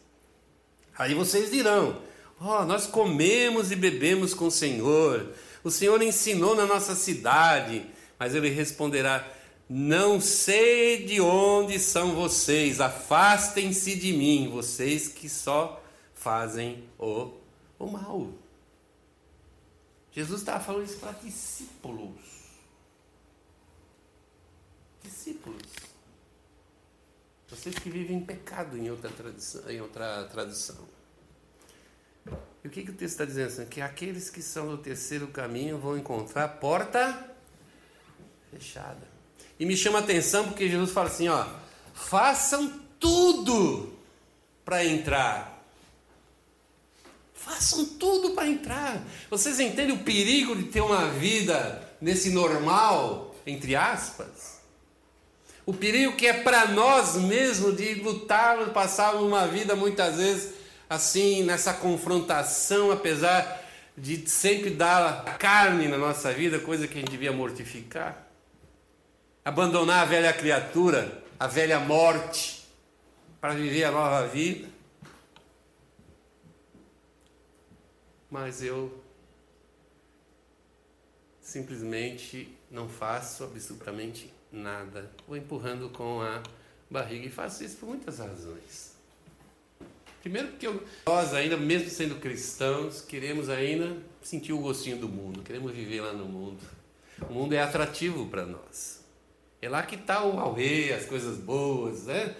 Aí 0.99 1.15
vocês 1.15 1.51
dirão: 1.51 2.03
oh, 2.41 2.65
nós 2.65 2.87
comemos 2.87 3.71
e 3.71 3.77
bebemos 3.77 4.35
com 4.35 4.47
o 4.47 4.51
Senhor. 4.51 5.33
O 5.63 5.71
Senhor 5.71 6.03
ensinou 6.03 6.57
na 6.57 6.67
nossa 6.67 6.95
cidade. 6.95 7.87
Mas 8.19 8.35
ele 8.35 8.49
responderá: 8.49 9.25
não 9.69 10.21
sei 10.21 11.05
de 11.05 11.21
onde 11.21 11.79
são 11.79 12.15
vocês, 12.15 12.81
afastem-se 12.81 13.97
de 13.97 14.13
mim, 14.13 14.49
vocês 14.51 15.09
que 15.09 15.29
só 15.29 15.83
fazem 16.15 16.89
o, 16.99 17.33
o 17.79 17.87
mal. 17.87 18.33
Jesus 20.11 20.41
estava 20.41 20.65
falando 20.65 20.85
isso 20.85 20.99
para 20.99 21.13
discípulos. 21.13 22.21
Discípulos. 25.03 25.63
Vocês 27.49 27.79
que 27.79 27.91
vivem 27.91 28.17
em 28.17 28.25
pecado 28.25 28.77
em 28.77 28.91
outra, 28.91 29.11
tradição, 29.11 29.71
em 29.71 29.81
outra 29.81 30.25
tradução. 30.25 30.87
E 32.63 32.69
o 32.69 32.71
que, 32.71 32.83
que 32.83 32.91
o 32.91 32.95
texto 32.95 33.13
está 33.13 33.25
dizendo? 33.25 33.67
Que 33.69 33.81
aqueles 33.81 34.29
que 34.29 34.43
são 34.43 34.69
do 34.69 34.79
terceiro 34.79 35.29
caminho 35.29 35.79
vão 35.79 35.97
encontrar 35.97 36.45
a 36.45 36.49
porta 36.49 37.35
fechada. 38.51 39.08
E 39.59 39.67
me 39.67 39.77
chama 39.77 39.99
a 39.99 40.03
atenção 40.03 40.45
porque 40.45 40.69
Jesus 40.69 40.93
fala 40.93 41.09
assim: 41.09 41.29
ó, 41.29 41.45
façam 41.93 42.81
tudo 43.01 43.93
para 44.65 44.85
entrar. 44.85 45.65
Façam 47.35 47.85
tudo 47.85 48.31
para 48.31 48.47
entrar. 48.47 49.03
Vocês 49.31 49.59
entendem 49.59 49.95
o 49.95 50.05
perigo 50.05 50.55
de 50.55 50.65
ter 50.65 50.81
uma 50.81 51.09
vida 51.09 51.83
nesse 52.01 52.31
normal, 52.31 53.35
entre 53.47 53.75
aspas? 53.75 54.59
O 55.65 55.73
perigo 55.73 56.17
que 56.17 56.27
é 56.27 56.33
para 56.33 56.69
nós 56.69 57.17
mesmos 57.17 57.77
de 57.77 57.95
lutar, 57.95 58.71
passar 58.71 59.15
uma 59.17 59.47
vida 59.47 59.75
muitas 59.75 60.17
vezes 60.17 60.55
assim, 60.89 61.43
nessa 61.43 61.75
confrontação, 61.75 62.91
apesar 62.91 63.65
de 63.97 64.29
sempre 64.29 64.71
dar 64.71 65.37
carne 65.39 65.87
na 65.89 65.99
nossa 65.99 66.33
vida, 66.33 66.59
coisa 66.59 66.87
que 66.87 66.97
a 66.97 67.01
gente 67.01 67.11
devia 67.11 67.33
mortificar 67.33 68.28
abandonar 69.49 70.03
a 70.03 70.05
velha 70.05 70.31
criatura, 70.31 71.25
a 71.41 71.47
velha 71.47 71.81
morte, 71.81 72.69
para 73.41 73.55
viver 73.55 73.85
a 73.85 73.91
nova 73.91 74.27
vida. 74.27 74.69
Mas 78.31 78.63
eu 78.63 79.03
simplesmente 81.41 82.55
não 82.71 82.91
faço 82.91 83.43
absolutamente 83.45 84.31
nada. 84.53 85.11
Vou 85.27 85.35
empurrando 85.35 85.89
com 85.89 86.21
a 86.21 86.43
barriga 86.91 87.27
e 87.27 87.31
faço 87.31 87.65
isso 87.65 87.79
por 87.79 87.89
muitas 87.89 88.19
razões. 88.19 88.93
Primeiro 90.21 90.49
porque 90.49 90.69
nós 91.07 91.33
ainda, 91.33 91.57
mesmo 91.57 91.89
sendo 91.89 92.17
cristãos, 92.17 93.01
queremos 93.01 93.49
ainda 93.49 93.97
sentir 94.21 94.53
o 94.53 94.59
gostinho 94.59 94.99
do 94.99 95.09
mundo, 95.09 95.43
queremos 95.43 95.73
viver 95.73 96.03
lá 96.03 96.13
no 96.13 96.27
mundo. 96.27 96.61
O 97.31 97.33
mundo 97.33 97.55
é 97.55 97.63
atrativo 97.63 98.27
para 98.27 98.45
nós. 98.45 99.08
É 99.61 99.69
lá 99.69 99.83
que 99.83 99.97
está 99.97 100.23
o 100.23 100.39
Aue, 100.39 100.93
as 100.93 101.05
coisas 101.05 101.37
boas, 101.37 102.05
né? 102.05 102.33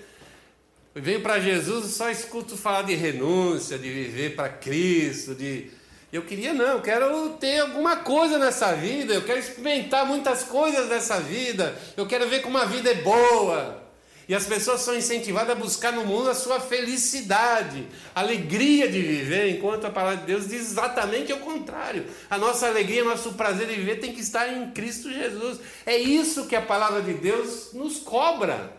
Eu 0.95 1.03
venho 1.03 1.21
para 1.21 1.41
Jesus 1.41 1.87
e 1.87 1.93
só 1.93 2.09
escuto 2.11 2.57
falar 2.57 2.83
de 2.83 2.95
renúncia, 2.95 3.77
de 3.77 3.91
viver 3.91 4.37
para 4.37 4.49
Cristo, 4.49 5.35
de 5.35 5.71
Eu 6.13 6.23
queria 6.23 6.55
não, 6.55 6.65
eu 6.65 6.81
quero 6.81 7.31
ter 7.41 7.59
alguma 7.59 7.97
coisa 7.97 8.39
nessa 8.39 8.73
vida, 8.75 9.15
eu 9.15 9.25
quero 9.25 9.41
experimentar 9.41 10.07
muitas 10.07 10.45
coisas 10.45 10.89
nessa 10.89 11.21
vida, 11.21 11.77
eu 11.97 12.07
quero 12.07 12.29
ver 12.29 12.41
como 12.41 12.57
a 12.57 12.65
vida 12.65 12.91
é 12.91 12.95
boa. 12.95 13.88
E 14.29 14.35
as 14.35 14.47
pessoas 14.47 14.83
são 14.83 14.95
incentivadas 14.95 15.57
a 15.57 15.59
buscar 15.59 15.91
no 15.91 16.05
mundo 16.05 16.29
a 16.29 16.35
sua 16.35 16.61
felicidade, 16.61 17.89
alegria 18.15 18.87
de 18.87 19.01
viver, 19.01 19.49
enquanto 19.57 19.87
a 19.87 19.91
palavra 19.91 20.19
de 20.19 20.27
Deus 20.27 20.47
diz 20.47 20.61
exatamente 20.71 21.33
o 21.33 21.41
contrário. 21.41 22.05
A 22.29 22.37
nossa 22.37 22.67
alegria, 22.67 23.03
nosso 23.03 23.33
prazer 23.33 23.67
de 23.67 23.77
viver 23.77 24.01
tem 24.01 24.13
que 24.13 24.21
estar 24.21 24.47
em 24.53 24.71
Cristo 24.73 25.11
Jesus. 25.11 25.59
É 25.87 25.97
isso 25.97 26.47
que 26.47 26.55
a 26.55 26.61
palavra 26.61 27.01
de 27.01 27.15
Deus 27.15 27.73
nos 27.73 28.01
cobra. 28.01 28.77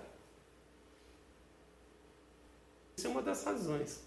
Essa 2.96 3.08
é 3.08 3.10
uma 3.10 3.24
das 3.24 3.44
razões. 3.44 4.02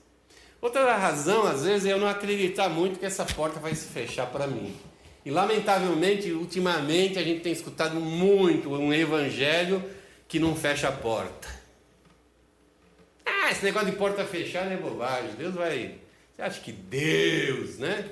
Outra 0.60 0.96
razão, 0.96 1.44
às 1.44 1.64
vezes, 1.64 1.86
é 1.86 1.92
eu 1.92 1.98
não 1.98 2.06
acreditar 2.06 2.68
muito 2.68 3.00
que 3.00 3.06
essa 3.06 3.24
porta 3.24 3.58
vai 3.58 3.74
se 3.74 3.88
fechar 3.88 4.26
para 4.26 4.46
mim. 4.46 4.76
E 5.24 5.30
lamentavelmente, 5.32 6.30
ultimamente, 6.30 7.18
a 7.18 7.22
gente 7.22 7.40
tem 7.40 7.52
escutado 7.52 7.96
muito 7.96 8.70
um 8.70 8.94
evangelho 8.94 9.82
que 10.32 10.40
não 10.40 10.56
fecha 10.56 10.88
a 10.88 10.92
porta. 10.92 11.46
Ah, 13.22 13.50
esse 13.50 13.62
negócio 13.62 13.90
de 13.90 13.96
porta 13.98 14.24
fechada 14.24 14.70
é 14.70 14.78
bobagem. 14.78 15.34
Deus 15.34 15.54
vai. 15.54 15.98
Você 16.34 16.40
acha 16.40 16.58
que 16.62 16.72
Deus, 16.72 17.76
né? 17.76 18.08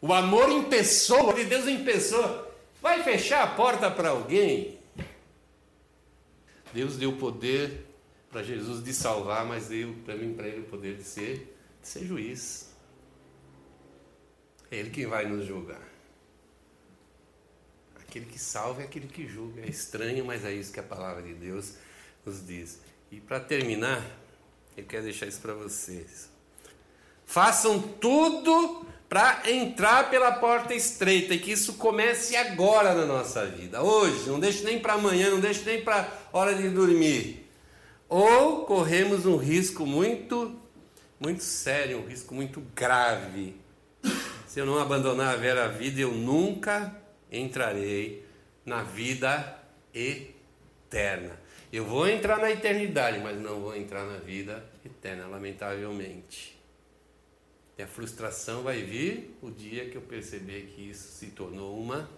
O 0.00 0.10
amor 0.10 0.48
em 0.48 0.62
pessoa, 0.70 1.34
de 1.34 1.44
Deus 1.44 1.68
em 1.68 1.84
pessoa, 1.84 2.50
vai 2.80 3.02
fechar 3.02 3.42
a 3.42 3.46
porta 3.48 3.90
para 3.90 4.08
alguém? 4.08 4.78
Deus 6.72 6.96
deu 6.96 7.12
poder 7.12 7.84
para 8.30 8.42
Jesus 8.42 8.82
de 8.82 8.94
salvar, 8.94 9.44
mas 9.44 9.68
deu 9.68 9.88
mim 9.88 10.32
para 10.32 10.48
ele 10.48 10.60
o 10.60 10.64
poder 10.64 10.96
de 10.96 11.04
ser, 11.04 11.54
de 11.82 11.88
ser 11.88 12.06
juiz. 12.06 12.74
É 14.70 14.76
ele 14.76 14.88
quem 14.88 15.06
vai 15.06 15.26
nos 15.26 15.44
julgar. 15.44 15.91
Aquele 18.12 18.26
que 18.26 18.38
salva 18.38 18.82
é 18.82 18.84
aquele 18.84 19.08
que 19.08 19.26
julga. 19.26 19.62
É 19.62 19.66
estranho, 19.66 20.22
mas 20.22 20.44
é 20.44 20.52
isso 20.52 20.70
que 20.70 20.78
a 20.78 20.82
palavra 20.82 21.22
de 21.22 21.32
Deus 21.32 21.76
nos 22.26 22.46
diz. 22.46 22.78
E 23.10 23.18
para 23.18 23.40
terminar, 23.40 24.04
eu 24.76 24.84
quero 24.84 25.04
deixar 25.04 25.26
isso 25.26 25.40
para 25.40 25.54
vocês. 25.54 26.28
Façam 27.24 27.80
tudo 27.80 28.84
para 29.08 29.50
entrar 29.50 30.10
pela 30.10 30.32
porta 30.32 30.74
estreita 30.74 31.32
e 31.32 31.38
que 31.38 31.52
isso 31.52 31.74
comece 31.74 32.36
agora 32.36 32.94
na 32.94 33.06
nossa 33.06 33.46
vida, 33.46 33.82
hoje. 33.82 34.28
Não 34.28 34.38
deixe 34.38 34.62
nem 34.62 34.78
para 34.78 34.92
amanhã, 34.92 35.30
não 35.30 35.40
deixe 35.40 35.64
nem 35.64 35.82
para 35.82 36.06
hora 36.34 36.54
de 36.54 36.68
dormir 36.68 37.42
ou 38.14 38.66
corremos 38.66 39.24
um 39.24 39.38
risco 39.38 39.86
muito, 39.86 40.54
muito 41.18 41.42
sério, 41.42 41.96
um 41.96 42.06
risco 42.06 42.34
muito 42.34 42.60
grave. 42.74 43.56
Se 44.46 44.60
eu 44.60 44.66
não 44.66 44.78
abandonar 44.78 45.32
a 45.32 45.36
vera 45.38 45.66
vida, 45.66 46.02
eu 46.02 46.12
nunca 46.12 46.94
entrarei 47.32 48.24
na 48.64 48.82
vida 48.82 49.58
eterna. 49.94 51.40
Eu 51.72 51.86
vou 51.86 52.06
entrar 52.06 52.38
na 52.38 52.50
eternidade, 52.50 53.18
mas 53.18 53.40
não 53.40 53.60
vou 53.60 53.74
entrar 53.74 54.04
na 54.04 54.18
vida 54.18 54.62
eterna, 54.84 55.26
lamentavelmente. 55.26 56.60
E 57.78 57.82
a 57.82 57.86
frustração 57.86 58.62
vai 58.62 58.82
vir 58.82 59.34
o 59.40 59.50
dia 59.50 59.88
que 59.88 59.96
eu 59.96 60.02
perceber 60.02 60.66
que 60.66 60.90
isso 60.90 61.08
se 61.12 61.28
tornou 61.28 61.78
uma, 61.80 62.08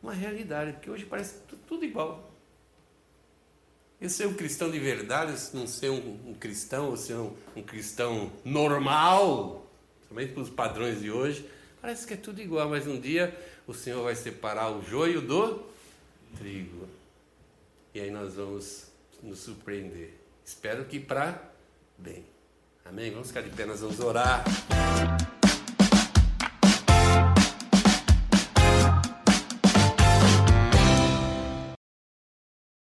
uma 0.00 0.12
realidade, 0.12 0.74
porque 0.74 0.88
hoje 0.88 1.04
parece 1.04 1.40
tudo 1.66 1.84
igual. 1.84 2.32
Eu 4.00 4.08
ser 4.08 4.26
um 4.26 4.34
cristão 4.34 4.70
de 4.70 4.78
verdade, 4.78 5.32
não 5.52 5.66
ser 5.66 5.90
um, 5.90 6.30
um 6.30 6.34
cristão, 6.34 6.90
ou 6.90 6.96
ser 6.96 7.14
um, 7.14 7.36
um 7.56 7.62
cristão 7.62 8.32
normal, 8.44 9.68
somente 10.08 10.32
para 10.32 10.42
os 10.42 10.50
padrões 10.50 11.00
de 11.00 11.10
hoje, 11.10 11.48
parece 11.80 12.06
que 12.06 12.14
é 12.14 12.16
tudo 12.16 12.40
igual, 12.40 12.68
mas 12.68 12.86
um 12.86 13.00
dia 13.00 13.36
o 13.66 13.74
Senhor 13.74 14.02
vai 14.02 14.14
separar 14.14 14.70
o 14.70 14.82
joio 14.82 15.20
do 15.20 15.62
trigo. 16.36 16.88
E 17.94 18.00
aí 18.00 18.10
nós 18.10 18.34
vamos 18.34 18.86
nos 19.22 19.38
surpreender. 19.38 20.14
Espero 20.44 20.84
que 20.84 20.98
para 20.98 21.50
bem. 21.96 22.24
Amém? 22.84 23.10
Vamos 23.10 23.28
ficar 23.28 23.42
de 23.42 23.50
pé, 23.50 23.64
nós 23.64 23.80
vamos 23.80 24.00
orar. 24.00 24.44